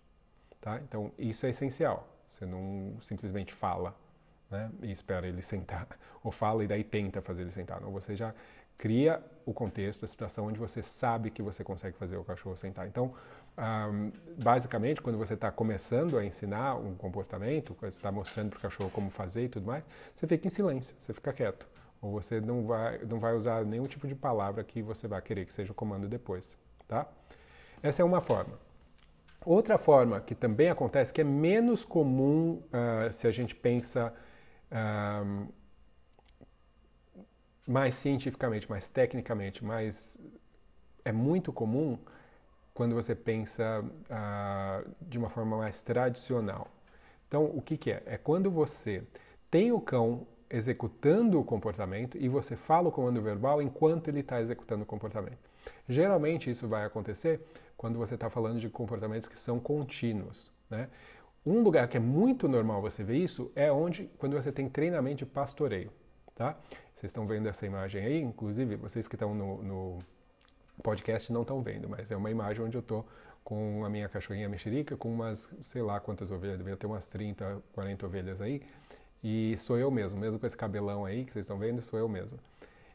Tá? 0.60 0.78
Então 0.80 1.10
isso 1.18 1.46
é 1.46 1.50
essencial. 1.50 2.06
Você 2.34 2.44
não 2.44 2.96
simplesmente 3.00 3.54
fala 3.54 3.96
né, 4.50 4.70
e 4.82 4.92
espera 4.92 5.26
ele 5.26 5.40
sentar, 5.40 5.88
ou 6.22 6.30
fala 6.30 6.62
e 6.62 6.66
daí 6.66 6.84
tenta 6.84 7.22
fazer 7.22 7.42
ele 7.42 7.52
sentar. 7.52 7.80
Não, 7.80 7.90
você 7.90 8.14
já 8.14 8.34
cria 8.78 9.20
o 9.44 9.52
contexto, 9.52 10.04
a 10.04 10.08
situação 10.08 10.46
onde 10.46 10.58
você 10.58 10.82
sabe 10.82 11.30
que 11.30 11.42
você 11.42 11.64
consegue 11.64 11.96
fazer 11.96 12.16
o 12.16 12.24
cachorro 12.24 12.56
sentar. 12.56 12.86
Então, 12.86 13.12
um, 13.58 14.12
basicamente, 14.42 15.00
quando 15.00 15.18
você 15.18 15.34
está 15.34 15.50
começando 15.50 16.16
a 16.16 16.24
ensinar 16.24 16.76
um 16.76 16.94
comportamento, 16.94 17.74
quando 17.74 17.92
você 17.92 17.98
está 17.98 18.12
mostrando 18.12 18.50
para 18.50 18.58
o 18.58 18.62
cachorro 18.62 18.90
como 18.90 19.10
fazer 19.10 19.44
e 19.44 19.48
tudo 19.48 19.66
mais, 19.66 19.82
você 20.14 20.28
fica 20.28 20.46
em 20.46 20.50
silêncio, 20.50 20.94
você 21.00 21.12
fica 21.12 21.32
quieto. 21.32 21.66
Ou 22.00 22.12
você 22.12 22.40
não 22.40 22.64
vai, 22.64 22.98
não 23.04 23.18
vai 23.18 23.34
usar 23.34 23.64
nenhum 23.64 23.84
tipo 23.84 24.06
de 24.06 24.14
palavra 24.14 24.62
que 24.62 24.80
você 24.80 25.08
vai 25.08 25.20
querer 25.20 25.44
que 25.44 25.52
seja 25.52 25.72
o 25.72 25.74
comando 25.74 26.06
depois. 26.06 26.56
Tá? 26.86 27.08
Essa 27.82 28.02
é 28.02 28.04
uma 28.04 28.20
forma. 28.20 28.56
Outra 29.44 29.76
forma 29.76 30.20
que 30.20 30.34
também 30.34 30.68
acontece, 30.68 31.12
que 31.12 31.20
é 31.20 31.24
menos 31.24 31.84
comum 31.84 32.62
uh, 32.68 33.12
se 33.12 33.26
a 33.26 33.30
gente 33.32 33.54
pensa 33.56 34.14
mais 37.68 37.94
cientificamente, 37.96 38.68
mais 38.68 38.88
tecnicamente, 38.88 39.62
mais 39.62 40.18
é 41.04 41.12
muito 41.12 41.52
comum 41.52 41.98
quando 42.72 42.94
você 42.94 43.14
pensa 43.14 43.84
uh, 43.84 44.90
de 45.02 45.18
uma 45.18 45.28
forma 45.28 45.58
mais 45.58 45.82
tradicional. 45.82 46.68
Então, 47.26 47.44
o 47.44 47.60
que, 47.60 47.76
que 47.76 47.92
é? 47.92 48.02
É 48.06 48.16
quando 48.16 48.50
você 48.50 49.02
tem 49.50 49.70
o 49.70 49.80
cão 49.80 50.26
executando 50.50 51.38
o 51.38 51.44
comportamento 51.44 52.16
e 52.16 52.26
você 52.26 52.56
fala 52.56 52.88
o 52.88 52.92
comando 52.92 53.20
verbal 53.20 53.60
enquanto 53.60 54.08
ele 54.08 54.20
está 54.20 54.40
executando 54.40 54.84
o 54.84 54.86
comportamento. 54.86 55.38
Geralmente 55.86 56.50
isso 56.50 56.66
vai 56.66 56.86
acontecer 56.86 57.40
quando 57.76 57.98
você 57.98 58.14
está 58.14 58.30
falando 58.30 58.58
de 58.58 58.70
comportamentos 58.70 59.28
que 59.28 59.38
são 59.38 59.60
contínuos. 59.60 60.50
Né? 60.70 60.88
Um 61.44 61.62
lugar 61.62 61.86
que 61.88 61.98
é 61.98 62.00
muito 62.00 62.48
normal 62.48 62.80
você 62.80 63.04
ver 63.04 63.18
isso 63.18 63.52
é 63.54 63.70
onde 63.70 64.10
quando 64.16 64.34
você 64.34 64.50
tem 64.50 64.70
treinamento 64.70 65.18
de 65.18 65.26
pastoreio. 65.26 65.90
Tá? 66.38 66.56
Vocês 66.94 67.10
estão 67.10 67.26
vendo 67.26 67.48
essa 67.48 67.66
imagem 67.66 68.00
aí, 68.00 68.22
inclusive 68.22 68.76
vocês 68.76 69.08
que 69.08 69.16
estão 69.16 69.34
no, 69.34 69.60
no 69.60 69.98
podcast 70.84 71.32
não 71.32 71.42
estão 71.42 71.60
vendo, 71.60 71.88
mas 71.88 72.12
é 72.12 72.16
uma 72.16 72.30
imagem 72.30 72.64
onde 72.64 72.76
eu 72.76 72.80
estou 72.80 73.04
com 73.42 73.84
a 73.84 73.90
minha 73.90 74.08
cachorrinha 74.08 74.48
mexerica, 74.48 74.96
com 74.96 75.12
umas, 75.12 75.52
sei 75.62 75.82
lá 75.82 75.98
quantas 75.98 76.30
ovelhas, 76.30 76.58
devia 76.58 76.76
ter 76.76 76.86
umas 76.86 77.08
30, 77.08 77.60
40 77.72 78.06
ovelhas 78.06 78.40
aí, 78.40 78.62
e 79.20 79.56
sou 79.58 79.76
eu 79.76 79.90
mesmo, 79.90 80.20
mesmo 80.20 80.38
com 80.38 80.46
esse 80.46 80.56
cabelão 80.56 81.04
aí 81.04 81.24
que 81.24 81.32
vocês 81.32 81.42
estão 81.42 81.58
vendo, 81.58 81.82
sou 81.82 81.98
eu 81.98 82.08
mesmo. 82.08 82.38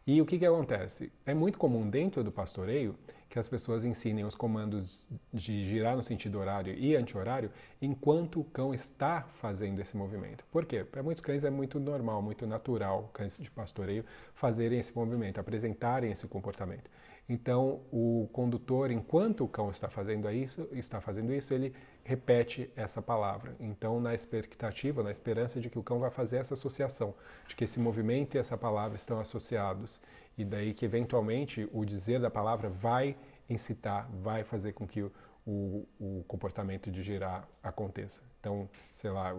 E 0.06 0.22
o 0.22 0.26
que, 0.26 0.38
que 0.38 0.46
acontece? 0.46 1.12
É 1.26 1.34
muito 1.34 1.58
comum 1.58 1.90
dentro 1.90 2.26
do 2.26 2.32
pastoreio 2.32 2.94
que 3.30 3.40
as 3.40 3.48
pessoas 3.48 3.86
ensinem 3.86 4.26
os 4.26 4.36
comandos 4.36 5.08
de 5.34 5.64
girar 5.64 5.96
no 5.96 6.04
sentido 6.04 6.38
horário 6.38 6.74
e 6.78 6.94
anti-horário 6.94 7.50
enquanto 7.82 8.42
o 8.42 8.44
cão 8.44 8.74
está 8.74 9.22
fazendo 9.22 9.80
esse 9.80 9.96
movimento. 9.96 10.44
Por 10.52 10.66
quê? 10.66 10.84
Para 10.84 11.02
muitos 11.02 11.24
cães 11.24 11.46
é 11.46 11.50
muito 11.50 11.80
normal, 11.80 12.22
muito 12.22 12.46
natural, 12.46 13.10
cães 13.14 13.38
de 13.38 13.50
pastoreio, 13.50 14.04
fazerem 14.36 14.78
esse 14.78 14.94
movimento, 14.94 15.40
apresentarem 15.40 16.12
esse 16.12 16.28
comportamento. 16.28 16.92
Então, 17.28 17.80
o 17.90 18.30
condutor, 18.34 18.92
enquanto 18.92 19.46
o 19.46 19.48
cão 19.48 19.72
está 19.72 19.90
fazendo 19.90 20.30
isso, 20.30 20.68
está 20.74 21.00
fazendo 21.00 21.34
isso, 21.34 21.54
ele 21.54 21.74
repete 22.04 22.70
essa 22.76 23.02
palavra. 23.02 23.56
Então, 23.60 24.00
na 24.00 24.14
expectativa, 24.14 25.02
na 25.02 25.12
esperança 25.12 25.60
de 25.60 25.70
que 25.70 25.80
o 25.80 25.84
cão 25.84 26.00
vai 26.00 26.12
fazer 26.12 26.38
essa 26.38 26.54
associação, 26.54 27.14
de 27.48 27.56
que 27.56 27.64
esse 27.64 27.80
movimento 27.80 28.36
e 28.36 28.40
essa 28.40 28.58
palavra 28.58 28.96
estão 28.96 29.20
associados, 29.20 30.02
e 30.38 30.44
daí 30.44 30.74
que 30.74 30.86
eventualmente 30.86 31.70
o 31.72 31.86
dizer 31.86 32.20
da 32.20 32.30
palavra 32.30 32.70
vai 32.70 33.16
incitar, 33.50 34.10
vai 34.22 34.44
fazer 34.44 34.74
com 34.74 34.88
que 34.88 35.02
o, 35.02 35.12
o, 35.46 35.88
o 36.00 36.24
comportamento 36.28 36.92
de 36.92 37.02
girar 37.04 37.48
aconteça. 37.62 38.22
Então, 38.40 38.70
sei 38.92 39.10
lá, 39.10 39.34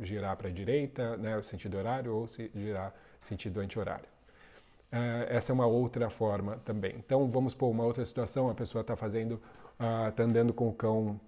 girar 0.00 0.36
para 0.36 0.48
a 0.48 0.52
direita, 0.52 1.16
né, 1.16 1.36
o 1.36 1.42
sentido 1.42 1.76
horário, 1.76 2.14
ou 2.14 2.26
se 2.26 2.50
girar 2.54 2.92
sentido 3.22 3.60
anti-horário. 3.60 4.06
Uh, 4.90 5.28
essa 5.28 5.52
é 5.52 5.54
uma 5.54 5.66
outra 5.66 6.08
forma 6.10 6.56
também. 6.64 6.96
Então, 6.96 7.28
vamos 7.28 7.54
por 7.54 7.68
uma 7.68 7.84
outra 7.84 8.04
situação: 8.04 8.48
a 8.48 8.54
pessoa 8.54 8.80
está 8.80 8.96
fazendo, 8.96 9.40
está 9.74 10.22
uh, 10.22 10.26
andando 10.26 10.52
com 10.52 10.68
o 10.68 10.72
cão 10.72 11.20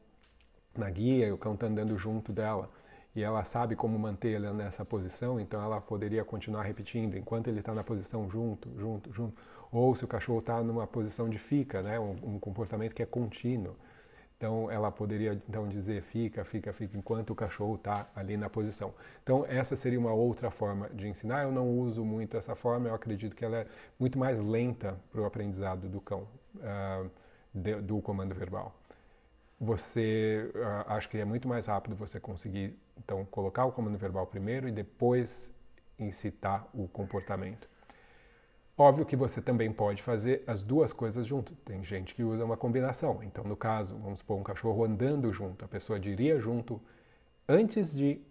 na 0.77 0.89
guia 0.91 1.27
e 1.27 1.33
o 1.33 1.39
cão 1.39 1.55
está 1.55 1.67
andando 1.67 1.97
junto 1.97 2.33
dela 2.33 2.71
e 3.15 3.23
ela 3.23 3.43
sabe 3.45 3.75
como 3.75 3.99
manter 3.99 4.31
ele 4.31 4.51
nessa 4.53 4.85
posição, 4.85 5.41
então 5.41 5.63
ela 5.63 5.81
poderia 5.81 6.25
continuar 6.25 6.63
repetindo 6.63 7.17
enquanto 7.17 7.49
ele 7.49 7.59
está 7.59 7.75
na 7.75 7.83
posição 7.83 8.31
junto, 8.31 8.71
junto, 8.79 9.13
junto. 9.13 9.35
Ou 9.73 9.95
se 9.95 10.05
o 10.05 10.09
cachorro 10.09 10.39
está 10.39 10.63
numa 10.63 10.87
posição 10.87 11.29
de 11.29 11.39
fica, 11.39 11.83
né, 11.83 11.99
um, 11.99 12.35
um, 12.35 12.39
comportamento 12.39 12.95
que 12.95 13.03
é 13.03 13.07
contínuo. 13.07 13.75
Então 14.37 14.71
ela 14.71 14.91
poderia 14.91 15.41
então 15.49 15.69
dizer 15.69 16.03
fica, 16.03 16.45
fica, 16.45 16.73
fica 16.73 16.97
enquanto 16.97 17.31
o 17.31 17.35
cachorro 17.35 17.75
está 17.75 18.09
ali 18.15 18.37
na 18.37 18.49
posição. 18.49 18.95
Então 19.23 19.45
essa 19.47 19.77
seria 19.77 19.99
uma 19.99 20.13
outra 20.13 20.51
forma 20.51 20.89
de 20.91 21.09
ensinar. 21.09 21.43
Eu 21.43 21.53
não 21.53 21.69
uso 21.69 22.05
muito 22.05 22.37
essa 22.37 22.55
forma. 22.55 22.89
Eu 22.89 22.95
acredito 22.95 23.37
que 23.37 23.45
ela 23.45 23.59
é 23.59 23.67
muito 23.99 24.19
mais 24.19 24.41
lenta 24.41 24.99
para 25.13 25.21
o 25.21 25.25
aprendizado 25.27 25.89
do 25.89 26.01
cão 26.01 26.27
uh, 26.57 27.11
de, 27.53 27.75
do 27.83 28.01
comando 28.01 28.35
verbal 28.35 28.80
você 29.61 30.51
uh, 30.55 30.91
acho 30.93 31.09
que 31.11 31.19
é 31.19 31.25
muito 31.25 31.47
mais 31.47 31.67
rápido 31.67 31.95
você 31.95 32.19
conseguir 32.19 32.75
então 32.97 33.27
colocar 33.27 33.67
o 33.67 33.73
comando 33.73 33.99
verbal 33.99 34.27
primeiro 34.27 34.67
e 34.67 34.73
depois 34.73 35.53
incitar 35.99 36.67
o 36.73 36.89
comportamento. 36.89 37.69
Óbvio 38.77 39.05
que 39.05 39.15
você 39.15 39.43
também 39.43 39.71
pode 39.71 40.03
fazer 40.03 40.43
as 40.47 40.63
duas 40.63 40.95
coisas 40.95 41.27
junto. 41.27 41.55
Tem 41.57 41.85
gente 41.85 42.15
que 42.15 42.23
usa 42.23 42.43
uma 42.43 42.57
combinação. 42.57 43.23
Então, 43.23 43.45
no 43.45 43.55
caso, 43.55 43.95
vamos 43.99 44.23
pôr 44.23 44.37
um 44.37 44.43
cachorro 44.43 44.83
andando 44.83 45.31
junto, 45.31 45.63
a 45.63 45.69
pessoa 45.69 46.01
diria 46.01 46.41
junto 46.41 46.81
antes 47.47 47.95
de 47.95 48.23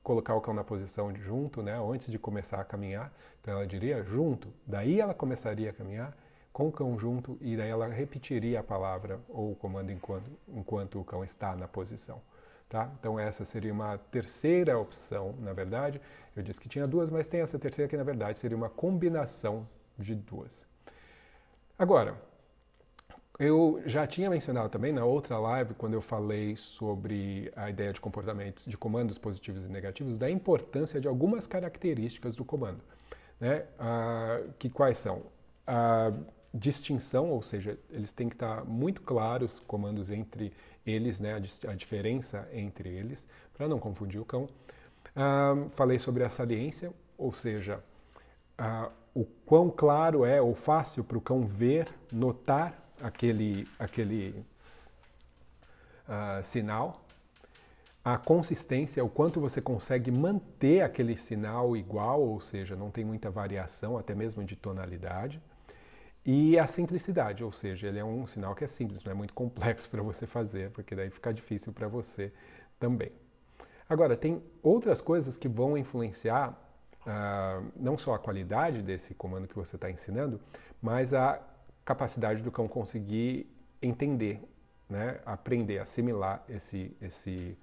colocar 0.00 0.36
o 0.36 0.40
cão 0.40 0.54
na 0.54 0.62
posição 0.62 1.12
de 1.12 1.20
junto, 1.20 1.60
né, 1.60 1.76
antes 1.82 2.12
de 2.12 2.18
começar 2.18 2.60
a 2.60 2.64
caminhar. 2.64 3.12
Então, 3.40 3.54
ela 3.54 3.66
diria 3.66 4.04
junto. 4.04 4.52
Daí 4.64 5.00
ela 5.00 5.12
começaria 5.12 5.70
a 5.70 5.72
caminhar 5.72 6.16
com 6.58 6.66
o 6.66 6.72
cão 6.72 6.98
junto 6.98 7.38
e 7.40 7.56
daí 7.56 7.70
ela 7.70 7.86
repetiria 7.86 8.58
a 8.58 8.62
palavra 8.64 9.20
ou 9.28 9.52
o 9.52 9.54
comando 9.54 9.92
enquanto, 9.92 10.28
enquanto 10.48 11.00
o 11.00 11.04
cão 11.04 11.22
está 11.22 11.54
na 11.54 11.68
posição. 11.68 12.20
Tá? 12.68 12.90
Então 12.98 13.16
essa 13.16 13.44
seria 13.44 13.72
uma 13.72 13.96
terceira 13.96 14.76
opção, 14.76 15.36
na 15.38 15.52
verdade. 15.52 16.00
Eu 16.34 16.42
disse 16.42 16.60
que 16.60 16.68
tinha 16.68 16.84
duas, 16.84 17.10
mas 17.10 17.28
tem 17.28 17.42
essa 17.42 17.60
terceira 17.60 17.88
que 17.88 17.96
na 17.96 18.02
verdade 18.02 18.40
seria 18.40 18.56
uma 18.56 18.68
combinação 18.68 19.68
de 19.96 20.16
duas. 20.16 20.66
Agora, 21.78 22.20
eu 23.38 23.80
já 23.86 24.04
tinha 24.04 24.28
mencionado 24.28 24.68
também 24.68 24.92
na 24.92 25.04
outra 25.04 25.38
live, 25.38 25.74
quando 25.74 25.94
eu 25.94 26.02
falei 26.02 26.56
sobre 26.56 27.52
a 27.54 27.70
ideia 27.70 27.92
de 27.92 28.00
comportamentos, 28.00 28.64
de 28.64 28.76
comandos 28.76 29.16
positivos 29.16 29.64
e 29.64 29.68
negativos, 29.68 30.18
da 30.18 30.28
importância 30.28 31.00
de 31.00 31.06
algumas 31.06 31.46
características 31.46 32.34
do 32.34 32.44
comando. 32.44 32.82
Né? 33.38 33.64
Ah, 33.78 34.40
que 34.58 34.68
quais 34.68 34.98
são? 34.98 35.22
Ah, 35.64 36.12
distinção, 36.58 37.30
ou 37.30 37.42
seja, 37.42 37.78
eles 37.90 38.12
têm 38.12 38.28
que 38.28 38.34
estar 38.34 38.64
muito 38.64 39.00
claros, 39.02 39.60
comandos 39.60 40.10
entre 40.10 40.52
eles, 40.84 41.20
né, 41.20 41.34
a, 41.34 41.70
a 41.70 41.74
diferença 41.74 42.48
entre 42.52 42.88
eles, 42.88 43.28
para 43.54 43.68
não 43.68 43.78
confundir 43.78 44.20
o 44.20 44.24
cão. 44.24 44.44
Uh, 44.44 45.68
falei 45.70 45.98
sobre 45.98 46.24
a 46.24 46.28
saliência, 46.28 46.92
ou 47.16 47.32
seja, 47.32 47.82
uh, 48.58 48.90
o 49.14 49.24
quão 49.24 49.70
claro 49.70 50.24
é 50.24 50.40
ou 50.40 50.54
fácil 50.54 51.04
para 51.04 51.18
o 51.18 51.20
cão 51.20 51.46
ver, 51.46 51.88
notar 52.12 52.90
aquele, 53.02 53.66
aquele 53.78 54.44
uh, 56.08 56.42
sinal. 56.42 57.04
A 58.04 58.16
consistência, 58.16 59.04
o 59.04 59.08
quanto 59.08 59.40
você 59.40 59.60
consegue 59.60 60.10
manter 60.10 60.80
aquele 60.80 61.16
sinal 61.16 61.76
igual, 61.76 62.22
ou 62.22 62.40
seja, 62.40 62.74
não 62.74 62.90
tem 62.90 63.04
muita 63.04 63.30
variação, 63.30 63.98
até 63.98 64.14
mesmo 64.14 64.42
de 64.44 64.56
tonalidade. 64.56 65.42
E 66.24 66.58
a 66.58 66.66
simplicidade, 66.66 67.42
ou 67.42 67.52
seja, 67.52 67.88
ele 67.88 67.98
é 67.98 68.04
um 68.04 68.26
sinal 68.26 68.54
que 68.54 68.64
é 68.64 68.66
simples, 68.66 69.02
não 69.02 69.12
é 69.12 69.14
muito 69.14 69.32
complexo 69.32 69.88
para 69.90 70.02
você 70.02 70.26
fazer, 70.26 70.70
porque 70.70 70.94
daí 70.94 71.10
fica 71.10 71.32
difícil 71.32 71.72
para 71.72 71.88
você 71.88 72.32
também. 72.78 73.10
Agora, 73.88 74.16
tem 74.16 74.42
outras 74.62 75.00
coisas 75.00 75.38
que 75.38 75.48
vão 75.48 75.78
influenciar 75.78 76.50
uh, 77.06 77.66
não 77.74 77.96
só 77.96 78.14
a 78.14 78.18
qualidade 78.18 78.82
desse 78.82 79.14
comando 79.14 79.48
que 79.48 79.54
você 79.54 79.76
está 79.76 79.90
ensinando, 79.90 80.38
mas 80.82 81.14
a 81.14 81.40
capacidade 81.84 82.42
do 82.42 82.52
cão 82.52 82.68
conseguir 82.68 83.50
entender, 83.80 84.42
né, 84.88 85.20
aprender, 85.24 85.78
assimilar 85.78 86.44
esse, 86.48 86.94
esse 87.00 87.56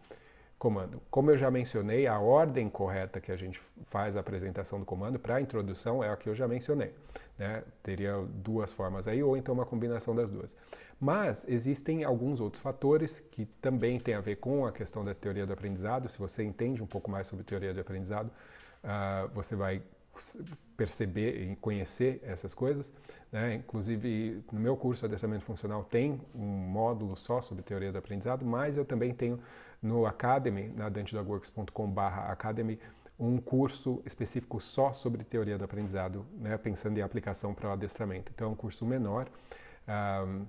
comando. 0.57 1.01
Como 1.09 1.31
eu 1.31 1.37
já 1.37 1.51
mencionei, 1.51 2.07
a 2.07 2.19
ordem 2.19 2.69
correta 2.69 3.19
que 3.19 3.31
a 3.31 3.35
gente 3.35 3.61
faz 3.85 4.15
a 4.15 4.21
apresentação 4.21 4.79
do 4.79 4.85
comando 4.85 5.19
para 5.19 5.35
a 5.35 5.41
introdução 5.41 6.03
é 6.03 6.09
a 6.09 6.15
que 6.15 6.29
eu 6.29 6.35
já 6.35 6.47
mencionei. 6.47 6.93
Né? 7.37 7.63
Teria 7.83 8.15
duas 8.29 8.71
formas 8.71 9.07
aí, 9.07 9.21
ou 9.21 9.35
então 9.35 9.53
uma 9.53 9.65
combinação 9.65 10.15
das 10.15 10.31
duas. 10.31 10.55
Mas 10.99 11.45
existem 11.47 12.03
alguns 12.03 12.39
outros 12.39 12.63
fatores 12.63 13.19
que 13.31 13.45
também 13.61 13.99
têm 13.99 14.15
a 14.15 14.21
ver 14.21 14.37
com 14.37 14.65
a 14.65 14.71
questão 14.71 15.03
da 15.03 15.13
teoria 15.13 15.45
do 15.45 15.51
aprendizado. 15.51 16.07
Se 16.07 16.17
você 16.17 16.43
entende 16.43 16.81
um 16.81 16.87
pouco 16.87 17.11
mais 17.11 17.27
sobre 17.27 17.43
teoria 17.43 17.73
do 17.73 17.81
aprendizado, 17.81 18.27
uh, 18.83 19.27
você 19.33 19.55
vai 19.55 19.81
perceber 20.77 21.51
e 21.51 21.55
conhecer 21.57 22.21
essas 22.23 22.53
coisas. 22.53 22.91
Né? 23.31 23.55
Inclusive, 23.55 24.41
no 24.51 24.59
meu 24.59 24.77
curso 24.77 25.01
de 25.01 25.07
Adestramento 25.07 25.43
Funcional 25.43 25.83
tem 25.83 26.21
um 26.33 26.45
módulo 26.45 27.17
só 27.17 27.41
sobre 27.41 27.63
teoria 27.63 27.91
do 27.91 27.97
aprendizado, 27.97 28.45
mas 28.45 28.77
eu 28.77 28.85
também 28.85 29.13
tenho 29.13 29.39
no 29.81 30.05
Academy, 30.05 30.69
na 30.69 30.89
dantedogworks.com.br 30.89 31.99
Academy, 31.99 32.79
um 33.17 33.37
curso 33.37 34.01
específico 34.05 34.59
só 34.59 34.91
sobre 34.93 35.23
teoria 35.23 35.57
do 35.57 35.63
aprendizado, 35.63 36.25
né, 36.33 36.57
pensando 36.57 36.97
em 36.97 37.01
aplicação 37.01 37.53
para 37.53 37.69
o 37.69 37.71
adestramento. 37.71 38.31
Então 38.33 38.49
é 38.49 38.51
um 38.51 38.55
curso 38.55 38.85
menor, 38.85 39.27
um, 40.27 40.45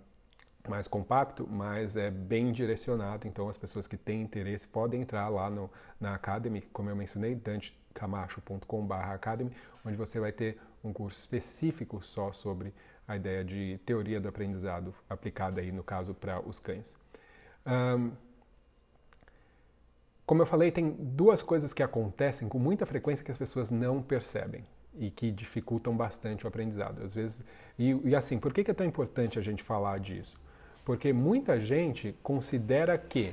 mais 0.68 0.88
compacto, 0.88 1.46
mas 1.48 1.96
é 1.96 2.10
bem 2.10 2.50
direcionado. 2.50 3.28
Então 3.28 3.48
as 3.48 3.56
pessoas 3.56 3.86
que 3.86 3.96
têm 3.96 4.22
interesse 4.22 4.66
podem 4.66 5.02
entrar 5.02 5.28
lá 5.28 5.48
no, 5.48 5.70
na 6.00 6.14
Academy, 6.14 6.62
como 6.72 6.90
eu 6.90 6.96
mencionei, 6.96 7.36
dantecamacho.com.br 7.36 8.94
Academy, 8.94 9.52
onde 9.84 9.96
você 9.96 10.18
vai 10.18 10.32
ter 10.32 10.58
um 10.82 10.92
curso 10.92 11.20
específico 11.20 12.02
só 12.02 12.32
sobre 12.32 12.74
a 13.06 13.16
ideia 13.16 13.44
de 13.44 13.78
teoria 13.86 14.20
do 14.20 14.28
aprendizado 14.28 14.92
aplicada 15.08 15.60
aí 15.60 15.70
no 15.70 15.84
caso 15.84 16.14
para 16.14 16.40
os 16.40 16.58
cães. 16.58 16.96
Um, 17.64 18.12
como 20.26 20.42
eu 20.42 20.46
falei, 20.46 20.72
tem 20.72 20.90
duas 20.90 21.40
coisas 21.40 21.72
que 21.72 21.82
acontecem 21.82 22.48
com 22.48 22.58
muita 22.58 22.84
frequência 22.84 23.24
que 23.24 23.30
as 23.30 23.38
pessoas 23.38 23.70
não 23.70 24.02
percebem 24.02 24.64
e 24.98 25.08
que 25.08 25.30
dificultam 25.30 25.96
bastante 25.96 26.44
o 26.44 26.48
aprendizado. 26.48 27.02
Às 27.04 27.14
vezes, 27.14 27.40
e, 27.78 27.92
e 28.04 28.16
assim, 28.16 28.36
por 28.38 28.52
que 28.52 28.68
é 28.68 28.74
tão 28.74 28.84
importante 28.84 29.38
a 29.38 29.42
gente 29.42 29.62
falar 29.62 30.00
disso? 30.00 30.36
Porque 30.84 31.12
muita 31.12 31.60
gente 31.60 32.12
considera 32.22 32.98
que 32.98 33.32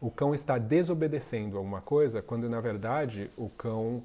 o 0.00 0.10
cão 0.10 0.34
está 0.34 0.56
desobedecendo 0.56 1.58
alguma 1.58 1.80
coisa 1.80 2.22
quando 2.22 2.48
na 2.48 2.60
verdade 2.60 3.30
o 3.36 3.48
cão 3.50 4.02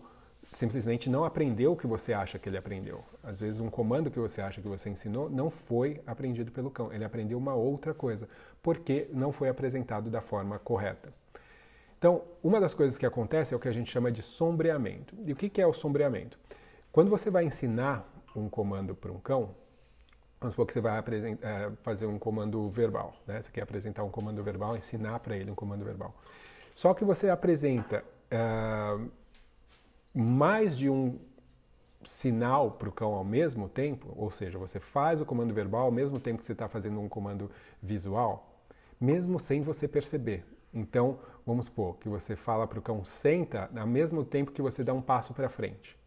simplesmente 0.51 1.09
não 1.09 1.23
aprendeu 1.23 1.73
o 1.73 1.77
que 1.77 1.87
você 1.87 2.11
acha 2.11 2.37
que 2.37 2.49
ele 2.49 2.57
aprendeu. 2.57 3.03
Às 3.23 3.39
vezes 3.39 3.61
um 3.61 3.69
comando 3.69 4.11
que 4.11 4.19
você 4.19 4.41
acha 4.41 4.61
que 4.61 4.67
você 4.67 4.89
ensinou 4.89 5.29
não 5.29 5.49
foi 5.49 6.01
aprendido 6.05 6.51
pelo 6.51 6.69
cão, 6.69 6.91
ele 6.91 7.05
aprendeu 7.05 7.37
uma 7.37 7.53
outra 7.53 7.93
coisa, 7.93 8.27
porque 8.61 9.07
não 9.13 9.31
foi 9.31 9.47
apresentado 9.47 10.09
da 10.09 10.21
forma 10.21 10.59
correta. 10.59 11.20
Então, 12.01 12.23
uma 12.41 12.59
das 12.59 12.73
coisas 12.73 12.97
que 12.97 13.05
acontece 13.05 13.53
é 13.53 13.57
o 13.57 13.59
que 13.59 13.67
a 13.67 13.71
gente 13.71 13.91
chama 13.91 14.11
de 14.11 14.23
sombreamento. 14.23 15.15
E 15.23 15.33
o 15.33 15.35
que 15.35 15.61
é 15.61 15.67
o 15.67 15.71
sombreamento? 15.71 16.35
Quando 16.91 17.11
você 17.11 17.29
vai 17.29 17.45
ensinar 17.45 18.11
um 18.35 18.49
comando 18.49 18.95
para 18.95 19.11
um 19.11 19.19
cão, 19.19 19.53
vamos 20.39 20.55
supor 20.55 20.65
que 20.65 20.73
você 20.73 20.81
vai 20.81 20.97
é, 20.97 21.71
fazer 21.83 22.07
um 22.07 22.17
comando 22.17 22.67
verbal, 22.71 23.13
né? 23.27 23.39
Você 23.39 23.51
quer 23.51 23.61
apresentar 23.61 24.03
um 24.03 24.09
comando 24.09 24.43
verbal, 24.43 24.75
ensinar 24.75 25.19
para 25.19 25.37
ele 25.37 25.51
um 25.51 25.53
comando 25.53 25.85
verbal. 25.85 26.15
Só 26.73 26.91
que 26.95 27.05
você 27.05 27.29
apresenta 27.29 28.03
uh, 28.33 29.07
mais 30.11 30.75
de 30.75 30.89
um 30.89 31.19
sinal 32.03 32.71
para 32.71 32.89
o 32.89 32.91
cão 32.91 33.13
ao 33.13 33.23
mesmo 33.23 33.69
tempo, 33.69 34.11
ou 34.15 34.31
seja, 34.31 34.57
você 34.57 34.79
faz 34.79 35.21
o 35.21 35.25
comando 35.25 35.53
verbal 35.53 35.83
ao 35.83 35.91
mesmo 35.91 36.19
tempo 36.19 36.39
que 36.39 36.47
você 36.47 36.53
está 36.53 36.67
fazendo 36.67 36.99
um 36.99 37.07
comando 37.07 37.51
visual, 37.79 38.59
mesmo 38.99 39.39
sem 39.39 39.61
você 39.61 39.87
perceber. 39.87 40.43
Então, 40.73 41.19
vamos 41.45 41.65
supor 41.65 41.97
que 41.97 42.07
você 42.07 42.35
fala 42.35 42.65
para 42.65 42.79
o 42.79 42.81
cão 42.81 43.03
senta 43.03 43.69
ao 43.75 43.87
mesmo 43.87 44.23
tempo 44.23 44.51
que 44.51 44.61
você 44.61 44.83
dá 44.83 44.93
um 44.93 45.01
passo 45.01 45.33
para 45.33 45.49
frente. 45.49 45.97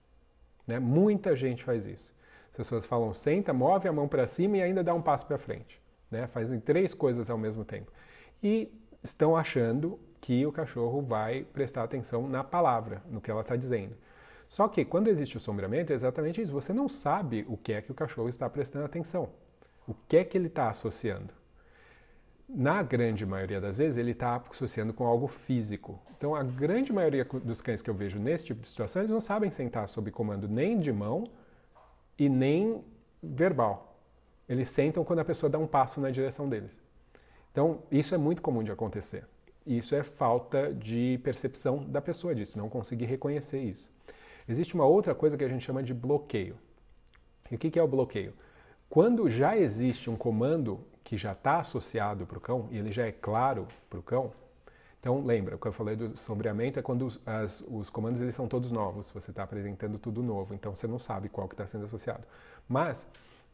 Né? 0.67 0.79
Muita 0.79 1.37
gente 1.37 1.63
faz 1.63 1.85
isso. 1.87 2.15
As 2.51 2.57
pessoas 2.57 2.87
falam 2.87 3.13
senta, 3.13 3.53
move 3.53 3.89
a 3.89 3.93
mão 3.93 4.09
para 4.09 4.27
cima 4.27 4.57
e 4.57 4.63
ainda 4.63 4.83
dá 4.83 4.95
um 4.95 5.03
passo 5.03 5.27
para 5.27 5.39
frente. 5.39 5.81
Né? 6.11 6.27
Fazem 6.29 6.61
três 6.61 6.95
coisas 6.95 7.29
ao 7.29 7.37
mesmo 7.37 7.65
tempo. 7.65 7.93
E 8.43 8.73
estão 9.03 9.37
achando 9.37 9.99
que 10.21 10.47
o 10.47 10.53
cachorro 10.53 11.03
vai 11.03 11.45
prestar 11.45 11.83
atenção 11.83 12.27
na 12.27 12.43
palavra, 12.43 13.03
no 13.11 13.21
que 13.21 13.31
ela 13.31 13.43
está 13.43 13.57
dizendo. 13.57 13.95
Só 14.49 14.69
que 14.69 14.85
quando 14.85 15.09
existe 15.09 15.37
o 15.37 15.41
sombreamento, 15.41 15.93
é 15.93 15.95
exatamente 15.95 16.41
isso. 16.41 16.53
Você 16.53 16.73
não 16.73 16.89
sabe 16.89 17.45
o 17.49 17.57
que 17.57 17.73
é 17.73 17.83
que 17.83 17.91
o 17.91 17.95
cachorro 17.95 18.29
está 18.29 18.49
prestando 18.49 18.87
atenção. 18.87 19.29
O 19.87 19.95
que 20.09 20.17
é 20.17 20.25
que 20.25 20.39
ele 20.39 20.47
está 20.47 20.71
associando 20.71 21.44
na 22.49 22.83
grande 22.83 23.25
maioria 23.25 23.61
das 23.61 23.77
vezes, 23.77 23.97
ele 23.97 24.11
está 24.11 24.43
associando 24.51 24.93
com 24.93 25.07
algo 25.07 25.27
físico. 25.27 26.01
Então, 26.17 26.35
a 26.35 26.43
grande 26.43 26.93
maioria 26.93 27.25
dos 27.25 27.61
cães 27.61 27.81
que 27.81 27.89
eu 27.89 27.95
vejo 27.95 28.19
nesse 28.19 28.45
tipo 28.45 28.61
de 28.61 28.69
situação, 28.69 29.03
eles 29.03 29.11
não 29.11 29.21
sabem 29.21 29.51
sentar 29.51 29.89
sob 29.89 30.11
comando 30.11 30.49
nem 30.49 30.79
de 30.79 30.93
mão 30.93 31.25
e 32.19 32.29
nem 32.29 32.85
verbal. 33.23 33.99
Eles 34.49 34.69
sentam 34.69 35.05
quando 35.05 35.21
a 35.21 35.25
pessoa 35.25 35.49
dá 35.49 35.59
um 35.59 35.67
passo 35.67 36.01
na 36.01 36.11
direção 36.11 36.49
deles. 36.49 36.71
Então, 37.51 37.83
isso 37.91 38.15
é 38.15 38.19
muito 38.19 38.43
comum 38.43 38.63
de 38.63 38.71
acontecer. 38.71 39.25
isso 39.67 39.95
é 39.95 40.03
falta 40.03 40.75
de 40.75 41.19
percepção 41.25 41.83
da 41.85 42.03
pessoa 42.03 42.35
disso, 42.35 42.59
não 42.59 42.69
conseguir 42.69 43.07
reconhecer 43.07 43.61
isso. 43.61 43.91
Existe 44.47 44.75
uma 44.75 44.85
outra 44.85 45.15
coisa 45.15 45.39
que 45.39 45.45
a 45.45 45.49
gente 45.49 45.65
chama 45.65 45.83
de 45.83 45.95
bloqueio. 45.95 46.59
E 47.51 47.55
o 47.55 47.59
que 47.59 47.79
é 47.79 47.83
o 47.83 47.89
bloqueio? 47.89 48.35
Quando 48.91 49.31
já 49.31 49.57
existe 49.57 50.11
um 50.11 50.17
comando 50.17 50.85
que 51.05 51.17
já 51.17 51.33
está 51.33 51.61
associado 51.61 52.27
para 52.27 52.39
o 52.39 52.41
cão 52.41 52.67
e 52.71 52.79
ele 52.79 52.91
já 52.91 53.07
é 53.07 53.13
claro 53.13 53.69
para 53.89 53.99
o 53.99 54.03
cão, 54.03 54.33
então 54.99 55.23
lembra, 55.23 55.55
o 55.55 55.59
que 55.59 55.69
eu 55.69 55.73
falei 55.73 55.95
do 55.95 56.17
sombreamento 56.17 56.79
é 56.79 56.83
quando 56.83 57.05
os, 57.05 57.21
as, 57.27 57.63
os 57.69 57.91
comandos 57.91 58.23
eles 58.23 58.35
são 58.35 58.49
todos 58.49 58.73
novos, 58.73 59.11
você 59.11 59.31
está 59.31 59.43
apresentando 59.43 59.99
tudo 59.99 60.23
novo, 60.23 60.55
então 60.55 60.75
você 60.75 60.87
não 60.87 60.99
sabe 60.99 61.29
qual 61.29 61.47
que 61.47 61.53
está 61.53 61.67
sendo 61.67 61.85
associado. 61.85 62.25
Mas 62.67 63.07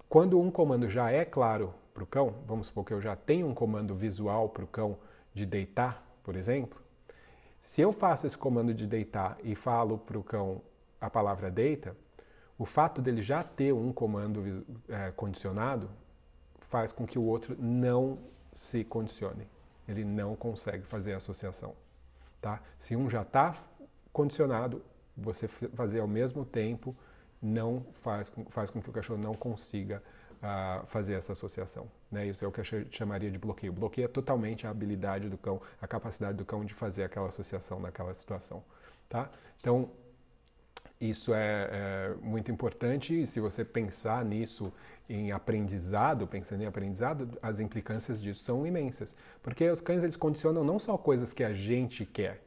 quando 0.08 0.40
um 0.40 0.48
comando 0.48 0.88
já 0.88 1.10
é 1.10 1.24
claro 1.24 1.74
para 1.92 2.04
o 2.04 2.06
cão, 2.06 2.36
vamos 2.46 2.68
supor 2.68 2.84
que 2.84 2.94
eu 2.94 3.00
já 3.00 3.16
tenho 3.16 3.48
um 3.48 3.54
comando 3.54 3.96
visual 3.96 4.48
para 4.48 4.62
o 4.62 4.66
cão 4.68 4.96
de 5.34 5.44
deitar, 5.44 6.06
por 6.22 6.36
exemplo, 6.36 6.80
se 7.60 7.80
eu 7.80 7.92
faço 7.92 8.28
esse 8.28 8.38
comando 8.38 8.72
de 8.72 8.86
deitar 8.86 9.36
e 9.42 9.56
falo 9.56 9.98
para 9.98 10.16
o 10.16 10.22
cão 10.22 10.62
a 11.00 11.10
palavra 11.10 11.50
deita, 11.50 11.96
o 12.56 12.64
fato 12.64 13.02
dele 13.02 13.22
já 13.22 13.42
ter 13.42 13.72
um 13.72 13.92
comando 13.92 14.64
é, 14.88 15.10
condicionado 15.12 15.90
faz 16.70 16.92
com 16.92 17.04
que 17.04 17.18
o 17.18 17.24
outro 17.24 17.56
não 17.58 18.16
se 18.54 18.84
condicione. 18.84 19.46
Ele 19.88 20.04
não 20.04 20.36
consegue 20.36 20.86
fazer 20.86 21.14
a 21.14 21.16
associação. 21.16 21.74
Tá? 22.40 22.62
Se 22.78 22.94
um 22.94 23.10
já 23.10 23.22
está 23.22 23.54
condicionado, 24.12 24.80
você 25.16 25.48
fazer 25.48 25.98
ao 25.98 26.06
mesmo 26.06 26.44
tempo 26.44 26.94
não 27.42 27.80
faz, 27.80 28.32
faz 28.50 28.70
com 28.70 28.80
que 28.80 28.88
o 28.88 28.92
cachorro 28.92 29.20
não 29.20 29.34
consiga 29.34 30.00
uh, 30.36 30.86
fazer 30.86 31.14
essa 31.14 31.32
associação. 31.32 31.90
Né? 32.10 32.26
Isso 32.26 32.44
é 32.44 32.48
o 32.48 32.52
que 32.52 32.60
eu 32.60 32.64
chamaria 32.92 33.32
de 33.32 33.38
bloqueio. 33.38 33.72
Bloqueia 33.72 34.08
totalmente 34.08 34.64
a 34.64 34.70
habilidade 34.70 35.28
do 35.28 35.36
cão, 35.36 35.60
a 35.82 35.88
capacidade 35.88 36.38
do 36.38 36.44
cão 36.44 36.64
de 36.64 36.72
fazer 36.72 37.02
aquela 37.02 37.28
associação 37.28 37.80
naquela 37.80 38.14
situação. 38.14 38.62
Tá? 39.08 39.28
Então, 39.58 39.90
isso 41.00 41.32
é, 41.32 41.68
é, 41.72 42.14
muito 42.20 42.52
importante 42.52 43.22
e 43.22 43.26
se 43.26 43.40
você 43.40 43.64
pensar 43.64 44.22
nisso 44.24 44.70
em 45.08 45.32
aprendizado, 45.32 46.26
pensando 46.26 46.62
em 46.62 46.66
aprendizado, 46.66 47.38
as 47.42 47.58
implicâncias 47.58 48.22
disso 48.22 48.44
são 48.44 48.66
imensas. 48.66 49.16
Porque 49.42 49.68
os 49.68 49.80
cães 49.80 50.04
eles 50.04 50.16
condicionam 50.16 50.62
não 50.62 50.78
só 50.78 50.98
coisas 50.98 51.32
que 51.32 51.42
a 51.42 51.52
gente 51.54 52.04
quer, 52.04 52.42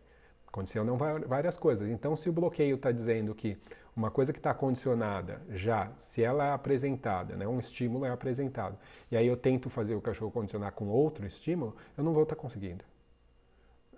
condicionam 0.51 0.95
várias 0.95 1.57
coisas. 1.57 1.89
Então, 1.89 2.15
se 2.15 2.29
o 2.29 2.33
bloqueio 2.33 2.75
está 2.75 2.91
dizendo 2.91 3.33
que 3.33 3.57
uma 3.95 4.11
coisa 4.11 4.31
que 4.31 4.39
está 4.39 4.53
condicionada 4.53 5.41
já, 5.49 5.91
se 5.97 6.23
ela 6.23 6.45
é 6.45 6.51
apresentada, 6.51 7.35
né, 7.35 7.47
um 7.47 7.59
estímulo 7.59 8.05
é 8.05 8.11
apresentado, 8.11 8.77
e 9.11 9.17
aí 9.17 9.25
eu 9.25 9.35
tento 9.35 9.69
fazer 9.69 9.95
o 9.95 10.01
cachorro 10.01 10.31
condicionar 10.31 10.71
com 10.73 10.87
outro 10.87 11.25
estímulo, 11.25 11.75
eu 11.97 12.03
não 12.03 12.13
vou 12.13 12.23
estar 12.23 12.35
tá 12.35 12.41
conseguindo. 12.41 12.85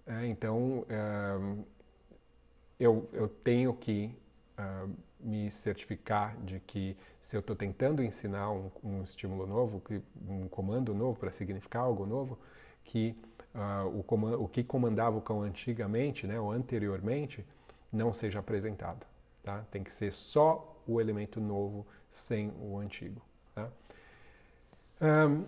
É, 0.08 0.26
então, 0.28 0.86
é, 0.88 1.66
eu, 2.80 3.10
eu 3.12 3.28
tenho 3.28 3.74
que 3.74 4.16
uh, 4.58 4.92
me 5.20 5.50
certificar 5.50 6.38
de 6.42 6.60
que 6.60 6.98
se 7.22 7.36
eu 7.36 7.40
estou 7.40 7.56
tentando 7.56 8.04
ensinar 8.04 8.52
um, 8.52 8.72
um, 8.84 9.04
estímulo 9.04 9.48
novo, 9.48 9.82
um 10.28 10.48
comando 10.48 10.94
novo 10.94 11.20
para 11.20 11.32
significar 11.32 11.84
algo 11.84 12.06
novo, 12.06 12.38
que 12.84 13.18
uh, 13.54 13.88
o, 14.00 14.04
comando, 14.04 14.42
o, 14.42 14.48
que 14.48 14.64
comandava 14.64 15.18
o 15.18 15.22
cão 15.22 15.42
antigamente, 15.42 16.28
né, 16.28 16.40
ou 16.40 16.52
anteriormente, 16.52 17.46
não 17.92 18.14
seja 18.14 18.40
apresentado. 18.40 19.06
Tá? 19.44 19.64
Tem 19.72 19.84
que 19.84 19.92
ser 19.92 20.12
só 20.12 20.76
o 20.88 21.00
elemento 21.00 21.40
novo 21.40 21.86
sem 22.10 22.52
o 22.60 22.78
antigo. 22.78 23.22
Tá? 23.54 23.70
Um, 25.02 25.46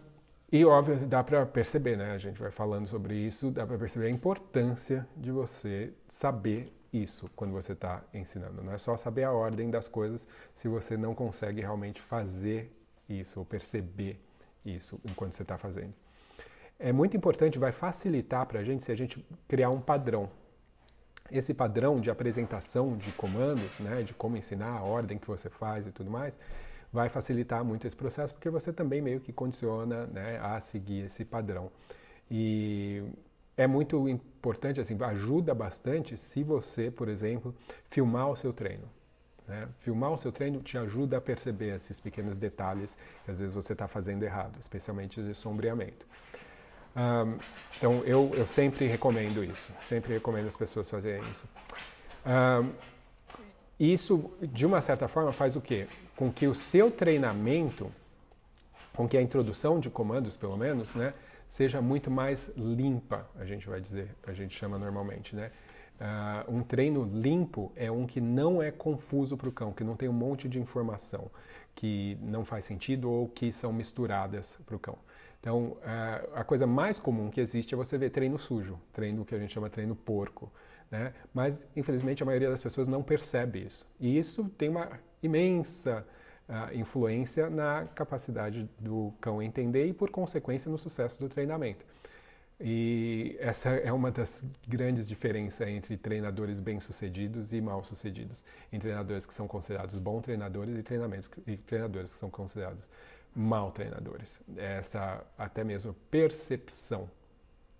e 0.51 0.63
óbvio, 0.63 1.05
dá 1.05 1.21
para 1.23 1.45
perceber, 1.45 1.97
né? 1.97 2.13
A 2.13 2.17
gente 2.17 2.39
vai 2.39 2.51
falando 2.51 2.87
sobre 2.87 3.15
isso, 3.15 3.51
dá 3.51 3.67
para 3.67 3.77
perceber 3.77 4.05
a 4.05 4.09
importância 4.09 5.05
de 5.15 5.29
você 5.29 5.91
saber 6.07 6.73
isso 6.91 7.29
quando 7.35 7.51
você 7.51 7.73
está 7.73 8.03
ensinando. 8.13 8.63
Não 8.63 8.73
é 8.73 8.77
só 8.77 8.95
saber 8.97 9.23
a 9.23 9.31
ordem 9.31 9.69
das 9.69 9.87
coisas 9.87 10.27
se 10.55 10.67
você 10.67 10.97
não 10.97 11.13
consegue 11.13 11.61
realmente 11.61 12.01
fazer 12.01 12.71
isso 13.09 13.39
ou 13.39 13.45
perceber 13.45 14.19
isso 14.65 14.99
enquanto 15.05 15.33
você 15.33 15.43
está 15.43 15.57
fazendo. 15.57 15.93
É 16.79 16.91
muito 16.91 17.17
importante, 17.17 17.57
vai 17.57 17.71
facilitar 17.71 18.45
para 18.45 18.59
a 18.59 18.63
gente 18.63 18.83
se 18.83 18.91
a 18.91 18.95
gente 18.95 19.25
criar 19.47 19.69
um 19.69 19.81
padrão. 19.81 20.29
Esse 21.31 21.53
padrão 21.53 21.99
de 21.99 22.09
apresentação 22.09 22.95
de 22.95 23.11
comandos, 23.13 23.79
né, 23.79 24.03
de 24.03 24.13
como 24.13 24.37
ensinar, 24.37 24.77
a 24.77 24.83
ordem 24.83 25.17
que 25.17 25.27
você 25.27 25.49
faz 25.49 25.87
e 25.87 25.91
tudo 25.91 26.09
mais, 26.09 26.37
vai 26.91 27.09
facilitar 27.09 27.63
muito 27.63 27.85
esse 27.85 27.95
processo, 27.95 28.33
porque 28.33 28.49
você 28.49 28.71
também 28.71 29.01
meio 29.01 29.19
que 29.19 29.33
condiciona 29.33 30.05
né, 30.07 30.39
a 30.41 30.59
seguir 30.59 31.05
esse 31.05 31.25
padrão. 31.25 31.71
E 32.29 33.03
é 33.57 33.65
muito 33.65 34.07
importante, 34.07 34.79
assim, 34.79 34.95
ajuda 35.03 35.53
bastante 35.53 36.15
se 36.15 36.43
você, 36.43 36.91
por 36.91 37.09
exemplo, 37.09 37.53
filmar 37.89 38.29
o 38.29 38.35
seu 38.35 38.53
treino. 38.53 38.87
Né? 39.47 39.67
Filmar 39.79 40.11
o 40.11 40.17
seu 40.17 40.31
treino 40.31 40.61
te 40.61 40.77
ajuda 40.77 41.17
a 41.17 41.21
perceber 41.21 41.75
esses 41.75 41.99
pequenos 41.99 42.37
detalhes 42.37 42.97
que 43.25 43.31
às 43.31 43.39
vezes 43.39 43.53
você 43.53 43.73
está 43.73 43.87
fazendo 43.87 44.23
errado, 44.23 44.57
especialmente 44.59 45.21
de 45.23 45.33
sombreamento. 45.33 46.05
Um, 46.95 47.37
então 47.77 48.03
eu, 48.05 48.31
eu 48.35 48.47
sempre 48.47 48.85
recomendo 48.87 49.43
isso, 49.43 49.71
sempre 49.87 50.13
recomendo 50.13 50.47
as 50.47 50.57
pessoas 50.57 50.89
fazerem 50.89 51.23
isso. 51.31 51.45
Um, 52.25 52.71
isso, 53.79 54.31
de 54.41 54.65
uma 54.65 54.81
certa 54.81 55.07
forma, 55.07 55.31
faz 55.31 55.55
o 55.55 55.61
quê? 55.61 55.87
Com 56.15 56.31
que 56.31 56.47
o 56.47 56.55
seu 56.55 56.89
treinamento, 56.89 57.91
com 58.95 59.07
que 59.07 59.15
a 59.15 59.21
introdução 59.21 59.79
de 59.79 59.89
comandos, 59.89 60.35
pelo 60.35 60.57
menos, 60.57 60.95
né, 60.95 61.13
seja 61.47 61.81
muito 61.81 62.11
mais 62.11 62.53
limpa, 62.55 63.27
a 63.35 63.45
gente 63.45 63.67
vai 63.67 63.79
dizer, 63.79 64.15
a 64.25 64.33
gente 64.33 64.55
chama 64.55 64.77
normalmente, 64.77 65.35
né? 65.35 65.51
Uh, 65.99 66.57
um 66.57 66.61
treino 66.61 67.03
limpo 67.03 67.71
é 67.75 67.91
um 67.91 68.05
que 68.05 68.21
não 68.21 68.61
é 68.61 68.69
confuso 68.69 69.35
para 69.35 69.49
o 69.49 69.51
cão, 69.51 69.73
que 69.73 69.83
não 69.83 69.95
tem 69.95 70.07
um 70.07 70.13
monte 70.13 70.47
de 70.47 70.59
informação 70.59 71.31
que 71.73 72.17
não 72.21 72.43
faz 72.43 72.65
sentido 72.65 73.09
ou 73.09 73.27
que 73.27 73.51
são 73.51 73.71
misturadas 73.73 74.57
para 74.65 74.75
o 74.75 74.79
cão. 74.79 74.97
Então, 75.39 75.77
uh, 75.77 76.35
a 76.35 76.43
coisa 76.43 76.67
mais 76.67 76.99
comum 76.99 77.29
que 77.29 77.39
existe 77.39 77.73
é 77.73 77.77
você 77.77 77.97
ver 77.97 78.09
treino 78.09 78.37
sujo, 78.37 78.79
treino 78.91 79.23
que 79.23 79.33
a 79.33 79.39
gente 79.39 79.53
chama 79.53 79.69
treino 79.69 79.95
porco. 79.95 80.51
Né? 80.89 81.13
Mas, 81.33 81.67
infelizmente, 81.75 82.23
a 82.23 82.25
maioria 82.25 82.49
das 82.49 82.61
pessoas 82.61 82.87
não 82.87 83.03
percebe 83.03 83.65
isso. 83.65 83.85
E 83.99 84.17
isso 84.17 84.49
tem 84.57 84.69
uma 84.69 84.99
imensa 85.21 86.05
uh, 86.49 86.73
influência 86.73 87.49
na 87.49 87.87
capacidade 87.95 88.69
do 88.79 89.13
cão 89.19 89.41
entender 89.41 89.85
e, 89.87 89.93
por 89.93 90.09
consequência, 90.09 90.71
no 90.71 90.77
sucesso 90.77 91.19
do 91.19 91.29
treinamento. 91.29 91.85
E 92.59 93.37
essa 93.39 93.69
é 93.69 93.91
uma 93.91 94.09
das 94.09 94.43
grandes 94.67 95.07
diferenças 95.07 95.67
entre 95.67 95.95
treinadores 95.95 96.59
bem-sucedidos 96.59 97.53
e 97.53 97.61
mal-sucedidos, 97.61 98.43
entre 98.73 98.89
treinadores 98.89 99.27
que 99.27 99.33
são 99.33 99.47
considerados 99.47 99.99
bons 99.99 100.23
treinadores 100.23 100.75
e, 100.75 100.81
treinamentos, 100.81 101.29
e 101.45 101.55
treinadores 101.55 102.11
que 102.11 102.19
são 102.19 102.31
considerados 102.31 102.83
mal 103.35 103.71
treinadores. 103.71 104.39
Essa 104.57 105.23
até 105.37 105.63
mesmo 105.63 105.93
percepção 106.09 107.07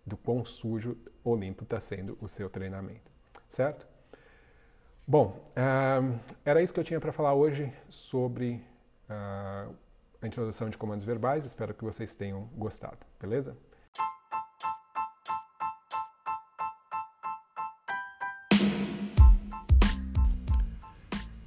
do 0.05 0.15
quão 0.15 0.45
sujo 0.45 0.95
ou 1.23 1.35
limpo 1.35 1.63
está 1.63 1.79
sendo 1.79 2.15
o 2.21 2.27
seu 2.27 2.47
treinamento, 2.47 3.11
certo? 3.49 3.87
Bom, 5.09 5.41
uh, 5.55 6.19
era 6.43 6.61
isso 6.61 6.73
que 6.73 6.81
eu 6.81 6.83
tinha 6.83 6.99
para 6.99 7.13
falar 7.13 7.33
hoje 7.33 7.71
sobre 7.87 8.61
uh, 9.09 9.73
a 10.21 10.27
introdução 10.27 10.69
de 10.69 10.77
comandos 10.77 11.05
verbais. 11.05 11.45
Espero 11.45 11.73
que 11.73 11.81
vocês 11.81 12.13
tenham 12.13 12.49
gostado, 12.57 12.97
beleza? 13.17 13.55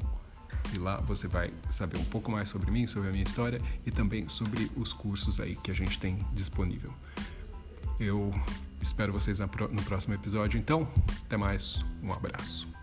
e 0.74 0.78
lá 0.78 0.96
você 1.02 1.28
vai 1.28 1.52
saber 1.68 1.98
um 1.98 2.04
pouco 2.06 2.30
mais 2.30 2.48
sobre 2.48 2.70
mim, 2.70 2.86
sobre 2.86 3.10
a 3.10 3.12
minha 3.12 3.24
história 3.24 3.60
e 3.84 3.90
também 3.90 4.26
sobre 4.30 4.70
os 4.74 4.94
cursos 4.94 5.38
aí 5.38 5.54
que 5.54 5.70
a 5.70 5.74
gente 5.74 6.00
tem 6.00 6.18
disponível. 6.32 6.94
Eu 8.00 8.32
espero 8.80 9.12
vocês 9.12 9.38
no 9.38 9.82
próximo 9.82 10.14
episódio, 10.14 10.58
então, 10.58 10.88
até 11.26 11.36
mais, 11.36 11.84
um 12.02 12.10
abraço. 12.10 12.73